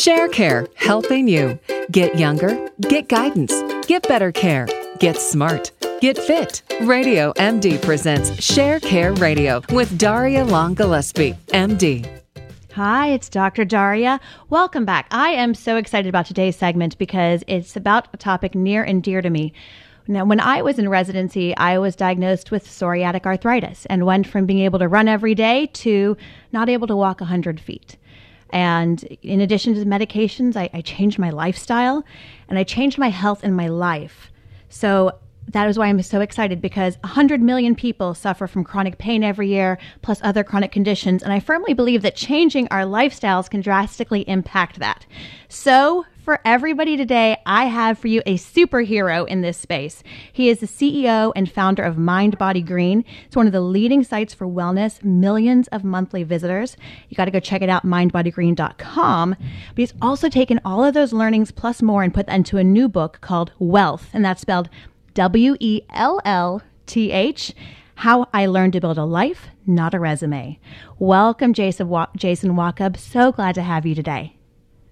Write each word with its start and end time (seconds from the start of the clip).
ShareCare, 0.00 0.66
helping 0.76 1.28
you. 1.28 1.58
Get 1.90 2.18
younger, 2.18 2.70
get 2.80 3.08
guidance, 3.08 3.52
get 3.86 4.08
better 4.08 4.32
care, 4.32 4.66
get 4.98 5.18
smart, 5.18 5.72
get 6.00 6.16
fit. 6.16 6.62
Radio 6.80 7.34
MD 7.34 7.82
presents 7.82 8.30
ShareCare 8.30 9.20
Radio 9.20 9.60
with 9.72 9.98
Daria 9.98 10.46
Long 10.46 10.72
Gillespie, 10.72 11.34
MD. 11.48 12.08
Hi, 12.72 13.08
it's 13.08 13.28
Dr. 13.28 13.66
Daria. 13.66 14.18
Welcome 14.48 14.86
back. 14.86 15.06
I 15.10 15.32
am 15.32 15.52
so 15.52 15.76
excited 15.76 16.08
about 16.08 16.24
today's 16.24 16.56
segment 16.56 16.96
because 16.96 17.44
it's 17.46 17.76
about 17.76 18.08
a 18.14 18.16
topic 18.16 18.54
near 18.54 18.82
and 18.82 19.02
dear 19.02 19.20
to 19.20 19.28
me. 19.28 19.52
Now, 20.08 20.24
when 20.24 20.40
I 20.40 20.62
was 20.62 20.78
in 20.78 20.88
residency, 20.88 21.54
I 21.58 21.76
was 21.76 21.94
diagnosed 21.94 22.50
with 22.50 22.66
psoriatic 22.66 23.26
arthritis 23.26 23.84
and 23.90 24.06
went 24.06 24.26
from 24.26 24.46
being 24.46 24.60
able 24.60 24.78
to 24.78 24.88
run 24.88 25.08
every 25.08 25.34
day 25.34 25.66
to 25.74 26.16
not 26.52 26.70
able 26.70 26.86
to 26.86 26.96
walk 26.96 27.20
100 27.20 27.60
feet. 27.60 27.98
And 28.52 29.02
in 29.22 29.40
addition 29.40 29.74
to 29.74 29.80
the 29.80 29.86
medications, 29.86 30.56
I, 30.56 30.70
I 30.72 30.80
changed 30.80 31.18
my 31.18 31.30
lifestyle 31.30 32.04
and 32.48 32.58
I 32.58 32.64
changed 32.64 32.98
my 32.98 33.08
health 33.08 33.40
and 33.42 33.56
my 33.56 33.68
life. 33.68 34.30
So 34.68 35.12
that 35.48 35.68
is 35.68 35.78
why 35.78 35.86
I'm 35.86 36.00
so 36.02 36.20
excited 36.20 36.60
because 36.60 36.96
100 37.02 37.42
million 37.42 37.74
people 37.74 38.14
suffer 38.14 38.46
from 38.46 38.64
chronic 38.64 38.98
pain 38.98 39.24
every 39.24 39.48
year, 39.48 39.78
plus 40.02 40.20
other 40.22 40.44
chronic 40.44 40.72
conditions. 40.72 41.22
And 41.22 41.32
I 41.32 41.40
firmly 41.40 41.74
believe 41.74 42.02
that 42.02 42.14
changing 42.14 42.68
our 42.68 42.82
lifestyles 42.82 43.50
can 43.50 43.60
drastically 43.60 44.28
impact 44.28 44.78
that. 44.78 45.06
So, 45.48 46.04
for 46.20 46.38
everybody 46.44 46.96
today, 46.96 47.38
I 47.46 47.64
have 47.64 47.98
for 47.98 48.06
you 48.06 48.22
a 48.26 48.36
superhero 48.36 49.26
in 49.26 49.40
this 49.40 49.56
space. 49.56 50.02
He 50.32 50.48
is 50.50 50.60
the 50.60 50.66
CEO 50.66 51.32
and 51.34 51.50
founder 51.50 51.82
of 51.82 51.96
Mind 51.96 52.38
Body 52.38 52.60
Green. 52.60 53.04
It's 53.26 53.34
one 53.34 53.46
of 53.46 53.52
the 53.52 53.62
leading 53.62 54.04
sites 54.04 54.34
for 54.34 54.46
wellness, 54.46 55.02
millions 55.02 55.66
of 55.68 55.82
monthly 55.82 56.22
visitors. 56.22 56.76
You 57.08 57.16
got 57.16 57.24
to 57.24 57.30
go 57.30 57.40
check 57.40 57.62
it 57.62 57.68
out, 57.68 57.86
mindbodygreen.com. 57.86 59.30
But 59.30 59.48
he's 59.74 59.94
also 60.02 60.28
taken 60.28 60.60
all 60.64 60.84
of 60.84 60.94
those 60.94 61.12
learnings 61.12 61.50
plus 61.50 61.80
more 61.80 62.02
and 62.02 62.14
put 62.14 62.26
that 62.26 62.36
into 62.36 62.58
a 62.58 62.64
new 62.64 62.88
book 62.88 63.18
called 63.22 63.52
WellTH, 63.58 64.02
and 64.12 64.24
that's 64.24 64.42
spelled 64.42 64.68
W 65.14 65.56
E 65.60 65.82
L 65.90 66.20
L 66.24 66.62
T 66.86 67.10
H. 67.10 67.54
How 67.96 68.28
I 68.32 68.46
Learned 68.46 68.72
to 68.72 68.80
Build 68.80 68.96
a 68.96 69.04
Life, 69.04 69.48
Not 69.66 69.92
a 69.92 70.00
Resume. 70.00 70.58
Welcome, 70.98 71.52
Jason, 71.52 71.88
Wa- 71.88 72.06
Jason 72.16 72.52
Wachob. 72.52 72.96
So 72.96 73.30
glad 73.30 73.54
to 73.56 73.62
have 73.62 73.84
you 73.84 73.94
today. 73.94 74.36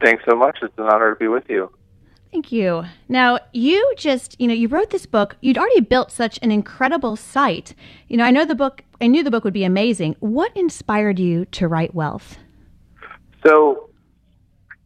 Thanks 0.02 0.24
so 0.28 0.36
much. 0.36 0.58
It's 0.60 0.76
an 0.76 0.84
honor 0.84 1.14
to 1.14 1.18
be 1.18 1.26
with 1.26 1.44
you. 1.48 1.70
Thank 2.30 2.52
you. 2.52 2.84
Now, 3.08 3.38
you 3.54 3.94
just, 3.96 4.38
you 4.38 4.46
know, 4.46 4.52
you 4.52 4.68
wrote 4.68 4.90
this 4.90 5.06
book. 5.06 5.36
You'd 5.40 5.56
already 5.56 5.80
built 5.80 6.12
such 6.12 6.38
an 6.42 6.52
incredible 6.52 7.16
site. 7.16 7.74
You 8.08 8.18
know, 8.18 8.24
I 8.24 8.30
know 8.30 8.44
the 8.44 8.54
book, 8.54 8.84
I 9.00 9.06
knew 9.06 9.22
the 9.22 9.30
book 9.30 9.44
would 9.44 9.54
be 9.54 9.64
amazing. 9.64 10.14
What 10.20 10.54
inspired 10.54 11.18
you 11.18 11.46
to 11.46 11.66
write 11.66 11.94
WellTH? 11.94 12.36
So, 13.46 13.88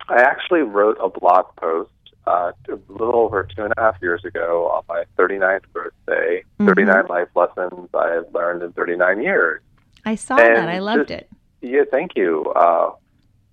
I 0.08 0.22
actually 0.22 0.62
wrote 0.62 0.96
a 1.02 1.08
blog 1.08 1.46
post 1.56 1.91
uh, 2.33 2.52
a 2.69 2.92
little 2.92 3.16
over 3.16 3.44
two 3.44 3.62
and 3.62 3.72
a 3.77 3.80
half 3.80 3.97
years 4.00 4.25
ago 4.25 4.69
on 4.69 4.83
my 4.88 5.05
39th 5.19 5.64
birthday, 5.72 6.42
mm-hmm. 6.58 6.69
39 6.69 7.06
life 7.08 7.28
lessons 7.34 7.89
I 7.94 8.08
have 8.11 8.27
learned 8.33 8.62
in 8.62 8.72
39 8.72 9.22
years. 9.22 9.61
I 10.05 10.14
saw 10.14 10.36
and 10.36 10.56
that. 10.56 10.69
I 10.69 10.78
loved 10.78 11.08
just, 11.08 11.22
it. 11.22 11.30
Yeah, 11.61 11.83
thank 11.91 12.12
you. 12.16 12.52
Uh, 12.56 12.92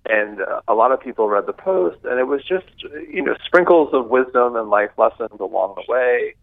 and 0.08 0.40
uh, 0.40 0.60
a 0.66 0.74
lot 0.74 0.92
of 0.92 1.00
people 1.00 1.28
read 1.28 1.46
the 1.46 1.52
post, 1.52 1.98
and 2.04 2.18
it 2.18 2.26
was 2.26 2.42
just 2.44 2.66
you 3.08 3.22
know 3.22 3.36
sprinkles 3.44 3.90
of 3.92 4.08
wisdom 4.08 4.56
and 4.56 4.70
life 4.70 4.90
lessons 4.96 5.38
along 5.38 5.76
the 5.76 5.92
way, 5.92 6.34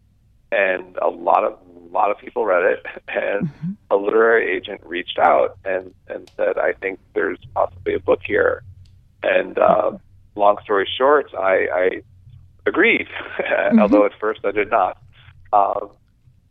and 0.52 0.96
a 1.02 1.08
lot 1.08 1.44
of 1.44 1.58
a 1.76 1.92
lot 1.92 2.10
of 2.10 2.18
people 2.18 2.46
read 2.46 2.64
it, 2.64 2.86
and 3.08 3.48
mm-hmm. 3.48 3.72
a 3.90 3.96
literary 3.96 4.56
agent 4.56 4.80
reached 4.84 5.18
out 5.18 5.58
and 5.64 5.92
and 6.06 6.30
said, 6.36 6.56
I 6.56 6.72
think 6.74 7.00
there's 7.14 7.38
possibly 7.54 7.94
a 7.94 8.00
book 8.00 8.20
here, 8.24 8.62
and 9.22 9.58
uh, 9.58 9.98
long 10.38 10.56
story 10.62 10.88
short, 10.96 11.34
I, 11.34 11.66
I 11.72 12.02
agreed, 12.68 13.08
mm-hmm. 13.38 13.78
although 13.80 14.06
at 14.06 14.12
first 14.20 14.40
I 14.44 14.52
did 14.52 14.70
not, 14.70 14.98
um, 15.52 15.90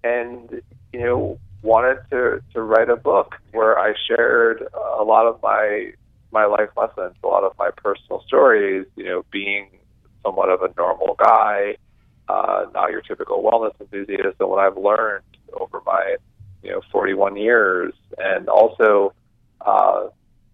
and 0.03 0.61
you 0.91 0.99
know 0.99 1.39
wanted 1.61 1.97
to 2.11 2.41
to 2.53 2.61
write 2.61 2.89
a 2.89 2.95
book 2.95 3.35
where 3.51 3.77
I 3.79 3.93
shared 4.07 4.67
a 4.73 5.03
lot 5.03 5.25
of 5.25 5.41
my 5.41 5.93
my 6.31 6.45
life 6.45 6.69
lessons, 6.75 7.15
a 7.23 7.27
lot 7.27 7.43
of 7.43 7.53
my 7.57 7.71
personal 7.71 8.21
stories, 8.27 8.85
you 8.95 9.05
know, 9.05 9.25
being 9.31 9.69
somewhat 10.23 10.49
of 10.49 10.61
a 10.61 10.73
normal 10.77 11.15
guy, 11.15 11.77
uh, 12.27 12.65
not 12.73 12.91
your 12.91 13.01
typical 13.01 13.41
wellness 13.41 13.73
enthusiast, 13.79 14.35
and 14.39 14.49
what 14.49 14.59
I've 14.59 14.77
learned 14.77 15.23
over 15.53 15.81
my, 15.85 16.17
you 16.63 16.71
know, 16.71 16.81
41 16.91 17.37
years, 17.37 17.93
and 18.17 18.49
also, 18.49 19.13
uh, 19.61 20.07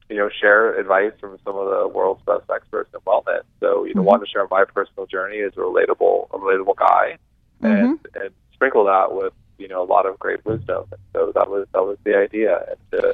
you 0.10 0.18
know, 0.18 0.30
share 0.30 0.78
advice 0.80 1.14
from 1.20 1.38
some 1.46 1.56
of 1.56 1.70
the 1.70 1.88
world's 1.88 2.22
best 2.26 2.44
experts 2.54 2.90
in 2.94 3.00
wellness. 3.02 3.44
So, 3.60 3.86
you 3.86 3.94
know, 3.94 4.02
mm-hmm. 4.02 4.10
want 4.10 4.24
to 4.24 4.30
share 4.30 4.48
my 4.50 4.66
personal 4.66 5.06
journey 5.06 5.40
as 5.40 5.54
a 5.54 5.62
relatable, 5.62 6.28
a 6.32 6.38
relatable 6.38 6.76
guy, 6.76 7.18
mm-hmm. 7.62 7.66
and 7.66 8.00
and 8.16 8.30
sprinkle 8.54 8.86
that 8.86 9.14
with 9.14 9.34
you 9.58 9.68
know 9.68 9.82
a 9.84 9.86
lot 9.86 10.06
of 10.06 10.20
great 10.20 10.46
wisdom. 10.46 10.86
And 10.92 11.02
so 11.14 11.32
that 11.36 11.50
was 11.50 11.68
that 11.74 11.84
was 11.84 11.98
the 12.04 12.16
idea, 12.16 12.66
and 12.70 12.78
to 12.92 13.14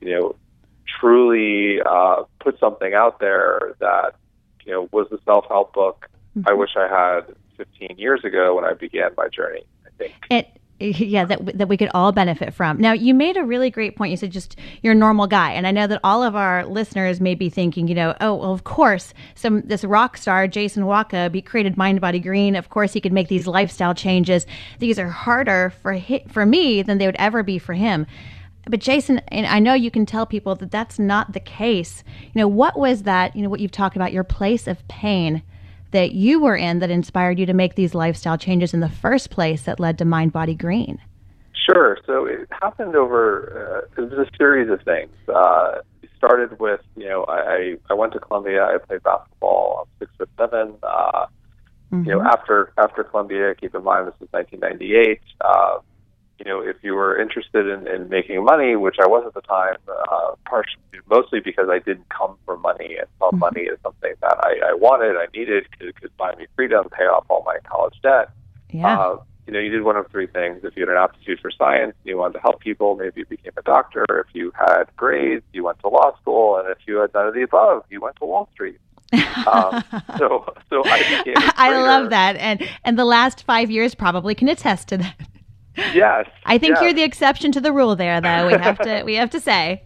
you 0.00 0.18
know 0.18 0.36
truly 0.86 1.80
uh, 1.84 2.24
put 2.40 2.58
something 2.58 2.94
out 2.94 3.20
there 3.20 3.74
that 3.80 4.14
you 4.64 4.72
know 4.72 4.88
was 4.92 5.06
a 5.12 5.18
self 5.24 5.46
help 5.48 5.72
book 5.74 6.08
mm-hmm. 6.36 6.48
I 6.48 6.54
wish 6.54 6.70
I 6.76 6.88
had 6.88 7.34
15 7.56 7.98
years 7.98 8.24
ago 8.24 8.56
when 8.56 8.64
I 8.64 8.74
began 8.74 9.10
my 9.16 9.28
journey. 9.28 9.64
I 9.86 9.90
think. 9.98 10.14
It, 10.30 10.61
yeah, 10.82 11.24
that 11.24 11.58
that 11.58 11.68
we 11.68 11.76
could 11.76 11.90
all 11.94 12.12
benefit 12.12 12.52
from. 12.54 12.78
Now, 12.78 12.92
you 12.92 13.14
made 13.14 13.36
a 13.36 13.44
really 13.44 13.70
great 13.70 13.96
point. 13.96 14.10
You 14.10 14.16
said 14.16 14.30
just 14.30 14.56
you're 14.82 14.92
a 14.92 14.96
normal 14.96 15.26
guy, 15.26 15.52
and 15.52 15.66
I 15.66 15.70
know 15.70 15.86
that 15.86 16.00
all 16.02 16.22
of 16.22 16.36
our 16.36 16.66
listeners 16.66 17.20
may 17.20 17.34
be 17.34 17.48
thinking, 17.48 17.88
you 17.88 17.94
know, 17.94 18.14
oh, 18.20 18.34
well, 18.34 18.52
of 18.52 18.64
course, 18.64 19.14
some 19.34 19.62
this 19.62 19.84
rock 19.84 20.16
star 20.16 20.46
Jason 20.48 20.84
Wachob 20.84 21.34
he 21.34 21.42
created 21.42 21.76
Mind 21.76 22.00
Body 22.00 22.20
Green. 22.20 22.56
Of 22.56 22.70
course, 22.70 22.92
he 22.92 23.00
could 23.00 23.12
make 23.12 23.28
these 23.28 23.46
lifestyle 23.46 23.94
changes. 23.94 24.46
These 24.78 24.98
are 24.98 25.08
harder 25.08 25.72
for 25.82 25.98
for 26.28 26.46
me 26.46 26.82
than 26.82 26.98
they 26.98 27.06
would 27.06 27.16
ever 27.18 27.42
be 27.42 27.58
for 27.58 27.74
him. 27.74 28.06
But 28.68 28.80
Jason, 28.80 29.18
and 29.28 29.46
I 29.46 29.58
know 29.58 29.74
you 29.74 29.90
can 29.90 30.06
tell 30.06 30.24
people 30.24 30.54
that 30.56 30.70
that's 30.70 30.98
not 30.98 31.32
the 31.32 31.40
case. 31.40 32.04
You 32.32 32.40
know, 32.40 32.48
what 32.48 32.78
was 32.78 33.02
that, 33.02 33.34
you 33.34 33.42
know, 33.42 33.48
what 33.48 33.58
you've 33.58 33.72
talked 33.72 33.96
about, 33.96 34.12
your 34.12 34.22
place 34.24 34.68
of 34.68 34.86
pain 34.86 35.42
that 35.92 36.12
you 36.12 36.40
were 36.40 36.56
in 36.56 36.80
that 36.80 36.90
inspired 36.90 37.38
you 37.38 37.46
to 37.46 37.54
make 37.54 37.74
these 37.74 37.94
lifestyle 37.94 38.36
changes 38.36 38.74
in 38.74 38.80
the 38.80 38.88
first 38.88 39.30
place 39.30 39.62
that 39.62 39.78
led 39.78 39.98
to 39.98 40.04
Mind 40.04 40.32
Body 40.32 40.54
Green? 40.54 40.98
Sure. 41.54 41.98
So 42.06 42.26
it 42.26 42.48
happened 42.50 42.96
over, 42.96 43.86
uh, 43.96 44.02
it 44.02 44.10
was 44.10 44.26
a 44.26 44.36
series 44.36 44.70
of 44.70 44.82
things. 44.82 45.12
Uh, 45.28 45.78
it 46.02 46.10
started 46.16 46.58
with, 46.58 46.80
you 46.96 47.08
know, 47.08 47.24
I, 47.28 47.76
I 47.88 47.94
went 47.94 48.12
to 48.14 48.18
Columbia, 48.18 48.64
I 48.64 48.78
played 48.78 49.02
basketball, 49.02 49.86
I'm 49.86 49.98
six 49.98 50.12
foot 50.18 50.30
seven. 50.38 50.74
Uh, 50.82 51.26
mm-hmm. 51.92 52.04
You 52.04 52.16
know, 52.16 52.22
after 52.22 52.72
after 52.78 53.04
Columbia, 53.04 53.54
keep 53.54 53.74
in 53.74 53.84
mind 53.84 54.08
this 54.08 54.14
was 54.18 54.28
1998. 54.32 55.20
Uh, 55.40 55.78
you 56.44 56.50
know, 56.50 56.60
if 56.60 56.76
you 56.82 56.94
were 56.94 57.20
interested 57.20 57.68
in, 57.68 57.86
in 57.86 58.08
making 58.08 58.44
money, 58.44 58.74
which 58.74 58.96
I 59.00 59.06
was 59.06 59.24
at 59.26 59.34
the 59.34 59.42
time, 59.42 59.76
uh, 59.88 60.32
partially, 60.44 60.82
mostly 61.08 61.38
because 61.38 61.68
I 61.70 61.78
didn't 61.78 62.08
come 62.08 62.36
for 62.44 62.56
money 62.56 62.96
and 62.98 63.06
saw 63.18 63.28
mm-hmm. 63.28 63.38
money 63.38 63.68
as 63.72 63.78
something 63.82 64.12
that 64.20 64.38
I, 64.42 64.70
I 64.70 64.74
wanted, 64.74 65.16
I 65.16 65.26
needed, 65.36 65.66
could, 65.78 65.94
could 66.00 66.16
buy 66.16 66.34
me 66.34 66.46
freedom, 66.56 66.88
pay 66.90 67.04
off 67.04 67.26
all 67.28 67.44
my 67.46 67.58
college 67.64 67.94
debt. 68.02 68.30
Yeah. 68.70 68.98
Uh, 68.98 69.22
you 69.46 69.52
know, 69.52 69.60
you 69.60 69.70
did 69.70 69.82
one 69.82 69.96
of 69.96 70.08
three 70.10 70.26
things. 70.26 70.64
If 70.64 70.76
you 70.76 70.82
had 70.82 70.88
an 70.88 70.96
aptitude 70.96 71.38
for 71.40 71.50
science, 71.50 71.94
you 72.04 72.16
wanted 72.16 72.34
to 72.34 72.40
help 72.40 72.60
people, 72.60 72.96
maybe 72.96 73.20
you 73.20 73.26
became 73.26 73.52
a 73.56 73.62
doctor. 73.62 74.04
If 74.10 74.34
you 74.34 74.52
had 74.56 74.84
grades, 74.96 75.44
you 75.52 75.64
went 75.64 75.78
to 75.80 75.88
law 75.88 76.16
school. 76.20 76.56
And 76.56 76.68
if 76.70 76.78
you 76.86 76.96
had 76.96 77.12
none 77.14 77.28
of 77.28 77.34
the 77.34 77.42
above, 77.42 77.84
you 77.88 78.00
went 78.00 78.16
to 78.16 78.24
Wall 78.24 78.48
Street. 78.52 78.78
um, 79.46 79.84
so, 80.18 80.52
so 80.70 80.82
I 80.86 80.98
became. 81.24 81.34
I 81.56 81.76
love 81.76 82.10
that, 82.10 82.36
and 82.36 82.66
and 82.82 82.98
the 82.98 83.04
last 83.04 83.44
five 83.44 83.70
years 83.70 83.94
probably 83.94 84.34
can 84.34 84.48
attest 84.48 84.88
to 84.88 84.96
that. 84.96 85.14
Yes. 85.76 86.28
I 86.44 86.58
think 86.58 86.74
yes. 86.74 86.82
you're 86.82 86.92
the 86.92 87.02
exception 87.02 87.52
to 87.52 87.60
the 87.60 87.72
rule 87.72 87.96
there, 87.96 88.20
though. 88.20 88.46
We 88.46 88.52
have 88.52 88.78
to 88.80 89.02
we 89.06 89.14
have 89.14 89.30
to 89.30 89.40
say. 89.40 89.82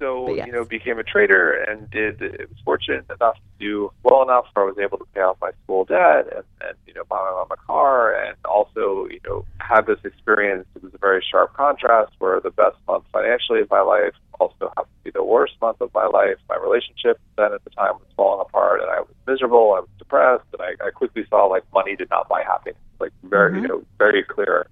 So 0.00 0.34
yes. 0.34 0.46
you 0.46 0.52
know, 0.52 0.64
became 0.64 0.98
a 0.98 1.04
trader 1.04 1.52
and 1.52 1.88
did 1.90 2.20
it 2.20 2.48
was 2.48 2.58
fortunate 2.64 3.06
enough 3.08 3.36
to 3.36 3.40
do 3.58 3.92
well 4.02 4.22
enough 4.22 4.46
where 4.52 4.64
I 4.64 4.68
was 4.68 4.78
able 4.78 4.98
to 4.98 5.04
pay 5.14 5.20
off 5.20 5.38
my 5.40 5.52
school 5.62 5.84
debt 5.84 6.26
and, 6.34 6.44
and 6.60 6.76
you 6.86 6.94
know 6.94 7.04
buy 7.08 7.16
my 7.16 7.30
mom 7.30 7.46
a 7.52 7.56
car 7.56 8.14
and 8.14 8.36
also 8.44 9.06
you 9.08 9.20
know 9.24 9.46
had 9.58 9.86
this 9.86 9.98
experience. 10.04 10.66
It 10.74 10.82
was 10.82 10.92
a 10.94 10.98
very 10.98 11.24
sharp 11.30 11.54
contrast 11.54 12.12
where 12.18 12.40
the 12.40 12.50
best 12.50 12.76
month 12.88 13.04
financially 13.12 13.60
of 13.60 13.70
my 13.70 13.80
life 13.80 14.14
also 14.40 14.72
happened 14.76 14.92
to 14.98 15.04
be 15.04 15.10
the 15.10 15.24
worst 15.24 15.54
month 15.62 15.80
of 15.80 15.94
my 15.94 16.06
life. 16.06 16.36
My 16.48 16.56
relationship 16.56 17.20
then 17.38 17.52
at 17.52 17.62
the 17.62 17.70
time 17.70 17.94
was 17.94 18.08
falling 18.16 18.44
apart 18.46 18.82
and 18.82 18.90
I 18.90 19.00
was 19.00 19.14
miserable. 19.28 19.74
I 19.76 19.80
was 19.80 19.88
depressed 19.98 20.44
and 20.52 20.60
I, 20.60 20.86
I 20.86 20.90
quickly 20.90 21.24
saw 21.30 21.46
like 21.46 21.62
money 21.72 21.94
did 21.94 22.10
not 22.10 22.28
buy 22.28 22.42
happiness. 22.42 22.80
Like 22.98 23.12
very 23.22 23.52
mm-hmm. 23.52 23.62
you 23.62 23.68
know 23.68 23.82
very 23.96 24.24
clear 24.24 24.66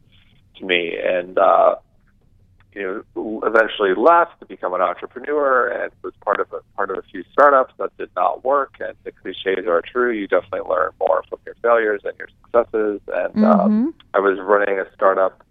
to 0.57 0.65
me, 0.65 0.97
and 1.03 1.39
uh, 1.39 1.77
you 2.75 3.05
know, 3.15 3.43
eventually 3.45 3.95
left 3.95 4.41
to 4.41 4.47
become 4.47 4.73
an 4.73 4.81
entrepreneur 4.81 5.69
and 5.69 5.93
was 6.03 6.15
part 6.25 6.41
of 6.41 6.53
a 6.53 6.61
part 6.75 6.91
of 6.91 6.99
a 6.99 7.03
few 7.03 7.23
startups 7.33 7.75
that 7.79 7.97
did 7.99 8.11
not 8.17 8.45
work. 8.45 8.77
And 8.81 8.95
the 9.05 9.13
cliches 9.13 9.67
are 9.67 9.83
true. 9.83 10.11
You 10.11 10.27
definitely 10.27 10.69
learn 10.69 10.93
more 10.99 11.23
from 11.29 11.39
your 11.45 11.55
failures 11.63 12.01
and 12.05 12.15
your 12.19 12.29
successes. 12.43 13.01
And 13.09 13.45
um, 13.45 13.61
mm-hmm. 13.61 13.61
um, 13.61 13.95
I 14.15 14.21
was 14.21 14.39
running 14.41 14.79
a 14.79 14.87
startup. 14.95 15.45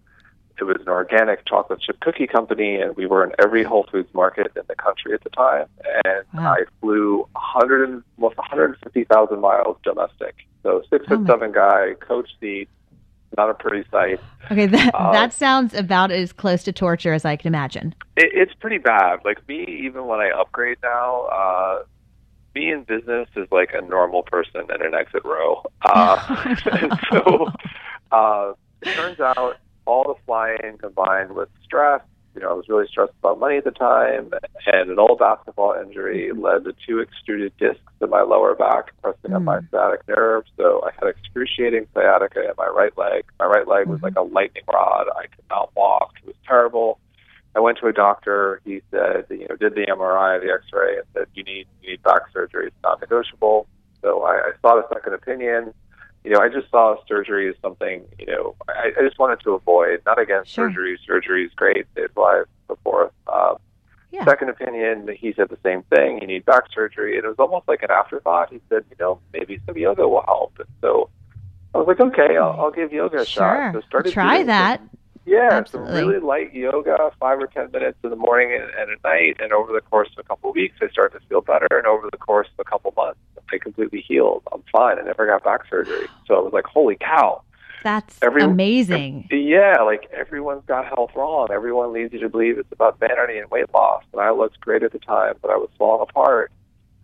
It 0.60 0.64
was 0.64 0.76
an 0.80 0.88
organic 0.88 1.46
chocolate 1.46 1.80
chip 1.80 1.98
cookie 2.00 2.26
company, 2.26 2.76
and 2.76 2.94
we 2.96 3.06
were 3.06 3.24
in 3.24 3.32
every 3.38 3.64
Whole 3.64 3.86
Foods 3.90 4.12
market 4.14 4.52
in 4.54 4.62
the 4.68 4.74
country 4.74 5.14
at 5.14 5.24
the 5.24 5.30
time. 5.30 5.66
And 6.04 6.24
wow. 6.34 6.54
I 6.54 6.64
flew 6.80 7.26
100 7.32 8.02
almost 8.18 8.36
150,000 8.36 9.40
miles 9.40 9.76
domestic. 9.82 10.34
So 10.62 10.82
six 10.90 11.06
foot 11.06 11.20
Oh 11.22 11.26
seven 11.26 11.52
guy, 11.52 11.94
coach 12.00 12.28
seat, 12.40 12.68
not 13.36 13.50
a 13.50 13.54
pretty 13.54 13.88
sight. 13.90 14.20
Okay, 14.50 14.66
that, 14.66 14.94
Uh, 14.94 15.12
that 15.12 15.32
sounds 15.32 15.74
about 15.74 16.10
as 16.10 16.32
close 16.32 16.62
to 16.64 16.72
torture 16.72 17.12
as 17.12 17.24
I 17.24 17.36
can 17.36 17.48
imagine. 17.48 17.94
It, 18.16 18.30
it's 18.34 18.54
pretty 18.54 18.78
bad. 18.78 19.20
Like 19.24 19.46
me, 19.48 19.64
even 19.84 20.06
when 20.06 20.20
I 20.20 20.30
upgrade 20.30 20.78
now, 20.82 21.22
uh, 21.26 21.82
me 22.54 22.70
in 22.70 22.84
business 22.84 23.28
is 23.36 23.48
like 23.50 23.70
a 23.72 23.80
normal 23.80 24.22
person 24.22 24.62
in 24.74 24.82
an 24.86 24.94
exit 24.94 25.24
row. 25.24 25.62
Uh, 25.84 26.54
and 26.70 26.92
so 27.10 27.48
uh, 28.12 28.52
it 28.82 28.94
turns 28.94 29.18
out 29.20 29.56
all 29.84 30.04
the 30.04 30.14
flying 30.26 30.78
combined 30.78 31.32
with 31.32 31.48
stress. 31.64 32.00
You 32.34 32.40
know, 32.40 32.50
I 32.50 32.54
was 32.54 32.68
really 32.68 32.86
stressed 32.88 33.12
about 33.18 33.38
money 33.38 33.58
at 33.58 33.64
the 33.64 33.70
time, 33.70 34.30
and 34.66 34.90
an 34.90 34.98
old 34.98 35.18
basketball 35.18 35.74
injury 35.74 36.30
mm-hmm. 36.30 36.40
led 36.40 36.64
to 36.64 36.74
two 36.86 37.00
extruded 37.00 37.52
discs 37.58 37.80
in 38.00 38.10
my 38.10 38.22
lower 38.22 38.54
back, 38.54 38.92
pressing 39.02 39.34
on 39.34 39.44
my 39.44 39.58
mm. 39.58 39.70
sciatic 39.70 40.06
nerve. 40.08 40.44
So 40.56 40.82
I 40.84 40.90
had 40.98 41.08
excruciating 41.08 41.86
sciatica 41.92 42.40
in 42.40 42.54
my 42.56 42.66
right 42.66 42.96
leg. 42.96 43.24
My 43.38 43.46
right 43.46 43.68
leg 43.68 43.86
was 43.86 44.00
like 44.02 44.14
a 44.16 44.20
mm-hmm. 44.20 44.34
lightning 44.34 44.64
rod. 44.72 45.06
I 45.16 45.26
could 45.26 45.44
not 45.50 45.70
walk. 45.76 46.14
It 46.22 46.26
was 46.26 46.36
terrible. 46.46 46.98
I 47.54 47.60
went 47.60 47.78
to 47.78 47.86
a 47.86 47.92
doctor. 47.92 48.60
He 48.64 48.80
said, 48.90 49.26
you 49.28 49.46
know, 49.48 49.56
did 49.56 49.74
the 49.74 49.86
MRI, 49.86 50.40
the 50.40 50.52
X-ray, 50.52 50.96
and 50.96 51.06
said 51.12 51.26
you 51.34 51.44
need 51.44 51.66
you 51.82 51.90
need 51.90 52.02
back 52.02 52.22
surgery. 52.32 52.68
It's 52.68 52.82
not 52.82 53.00
negotiable. 53.00 53.66
So 54.00 54.22
I, 54.22 54.36
I 54.36 54.50
sought 54.62 54.78
a 54.78 54.94
second 54.94 55.12
opinion. 55.14 55.74
You 56.24 56.30
know, 56.30 56.38
I 56.40 56.48
just 56.48 56.70
saw 56.70 56.96
surgery 57.08 57.48
as 57.48 57.56
something. 57.60 58.04
You 58.18 58.26
know, 58.26 58.54
I, 58.68 58.92
I 58.98 59.02
just 59.06 59.18
wanted 59.18 59.40
to 59.40 59.52
avoid. 59.54 60.00
Not 60.06 60.20
against 60.20 60.50
Sure. 60.52 60.68
surgery. 60.70 60.98
Surgery 61.06 61.44
is 61.46 61.52
great. 61.54 61.86
Saves 61.96 62.16
lives. 62.16 62.48
So 62.68 62.78
forth. 62.84 63.10
Um, 63.26 63.56
Yeah. 64.12 64.24
Second 64.24 64.50
opinion, 64.50 65.08
he 65.18 65.32
said 65.32 65.48
the 65.48 65.58
same 65.64 65.82
thing. 65.84 66.20
You 66.20 66.26
need 66.28 66.44
back 66.44 66.64
surgery. 66.72 67.16
And 67.16 67.24
it 67.24 67.28
was 67.28 67.38
almost 67.38 67.66
like 67.66 67.82
an 67.82 67.90
afterthought. 67.90 68.52
He 68.52 68.60
said, 68.68 68.84
you 68.90 68.96
know, 69.00 69.18
maybe 69.32 69.58
some 69.66 69.76
yoga 69.76 70.06
will 70.06 70.22
help. 70.26 70.52
And 70.58 70.68
so 70.80 71.08
I 71.74 71.78
was 71.78 71.86
like, 71.88 71.98
okay, 72.00 72.36
I'll, 72.36 72.52
I'll 72.60 72.70
give 72.70 72.92
yoga 72.92 73.22
a 73.22 73.26
Sure. 73.26 73.42
shot. 73.42 73.72
So 73.74 73.80
started 73.88 74.12
Try 74.12 74.42
that. 74.44 74.78
some- 74.80 74.90
yeah, 75.24 75.48
Absolutely. 75.52 76.00
some 76.00 76.08
really 76.08 76.20
light 76.20 76.52
yoga, 76.52 76.98
five 77.20 77.38
or 77.38 77.46
ten 77.46 77.70
minutes 77.70 77.96
in 78.02 78.10
the 78.10 78.16
morning 78.16 78.52
and, 78.60 78.64
and 78.78 78.90
at 78.90 79.02
night. 79.04 79.36
And 79.40 79.52
over 79.52 79.72
the 79.72 79.80
course 79.80 80.08
of 80.16 80.24
a 80.24 80.26
couple 80.28 80.50
of 80.50 80.56
weeks, 80.56 80.74
I 80.82 80.88
started 80.88 81.20
to 81.20 81.26
feel 81.28 81.40
better. 81.40 81.68
And 81.70 81.86
over 81.86 82.08
the 82.10 82.18
course 82.18 82.48
of 82.58 82.64
a 82.66 82.68
couple 82.68 82.92
months, 82.96 83.20
I 83.52 83.58
completely 83.58 84.00
healed. 84.06 84.42
I'm 84.52 84.62
fine. 84.72 84.98
I 84.98 85.02
never 85.02 85.26
got 85.26 85.44
back 85.44 85.60
surgery. 85.68 86.08
So 86.26 86.34
I 86.36 86.40
was 86.40 86.52
like, 86.52 86.64
holy 86.66 86.96
cow. 86.96 87.42
That's 87.82 88.16
Every- 88.22 88.42
amazing. 88.42 89.28
Yeah, 89.30 89.82
like 89.84 90.08
everyone's 90.16 90.64
got 90.66 90.86
health 90.86 91.10
wrong. 91.16 91.48
Everyone 91.52 91.92
leads 91.92 92.12
you 92.12 92.20
to 92.20 92.28
believe 92.28 92.58
it's 92.58 92.70
about 92.72 92.98
vanity 93.00 93.38
and 93.38 93.50
weight 93.50 93.72
loss. 93.74 94.04
And 94.12 94.20
I 94.22 94.30
looked 94.30 94.60
great 94.60 94.82
at 94.84 94.92
the 94.92 95.00
time, 95.00 95.34
but 95.42 95.50
I 95.50 95.56
was 95.56 95.68
falling 95.78 96.06
apart. 96.08 96.52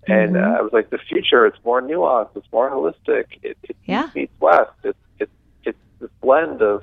And 0.06 0.36
Mhm. 0.36 0.42
uh, 0.54 0.58
I 0.58 0.62
was 0.62 0.72
like, 0.72 0.90
the 0.90 0.98
future, 0.98 1.44
it's 1.46 1.58
more 1.64 1.82
nuanced, 1.82 2.30
it's 2.36 2.46
more 2.52 2.70
holistic. 2.70 3.24
It, 3.42 3.58
it 3.64 3.76
Yeah. 3.84 4.08
meets 4.14 4.32
west. 4.40 4.70
It's 4.84 4.98
it's 5.18 5.32
it's 5.64 5.78
this 6.00 6.10
blend 6.22 6.62
of, 6.62 6.82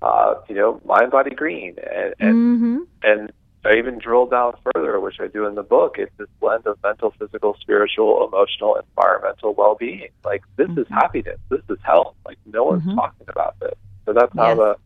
uh, 0.00 0.34
you 0.48 0.54
know, 0.54 0.80
mind, 0.84 1.10
body, 1.10 1.34
green, 1.34 1.74
and 1.92 2.14
and, 2.20 2.58
hmm 2.60 2.78
and 3.02 3.32
I 3.64 3.74
even 3.76 3.98
drill 3.98 4.26
down 4.26 4.54
further, 4.74 4.98
which 4.98 5.20
I 5.20 5.28
do 5.28 5.46
in 5.46 5.54
the 5.54 5.62
book. 5.62 5.94
It's 5.98 6.10
this 6.18 6.28
blend 6.40 6.66
of 6.66 6.78
mental, 6.82 7.12
physical, 7.18 7.56
spiritual, 7.60 8.26
emotional, 8.26 8.76
environmental 8.76 9.54
well-being. 9.54 10.08
Like 10.24 10.42
this 10.56 10.68
is 10.70 10.86
Mhm. 10.88 10.90
happiness. 10.90 11.38
This 11.48 11.62
is 11.68 11.78
health. 11.82 12.14
Like 12.26 12.38
no 12.46 12.64
one's 12.64 12.82
Mhm. 12.82 12.96
talking 12.96 13.26
about 13.28 13.54
this. 13.60 13.74
So 14.04 14.12
that's 14.12 14.36
how 14.36 14.48
Yes. 14.48 14.56
the, 14.56 14.76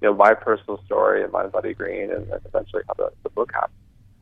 you 0.00 0.08
know, 0.08 0.14
my 0.14 0.34
personal 0.34 0.80
story 0.84 1.24
and 1.24 1.32
Mind 1.32 1.50
Body 1.50 1.74
Green, 1.74 2.12
and, 2.12 2.28
and 2.30 2.40
eventually 2.44 2.82
how 2.86 2.94
the, 2.94 3.10
the 3.24 3.30
book 3.30 3.50
happened. 3.52 3.74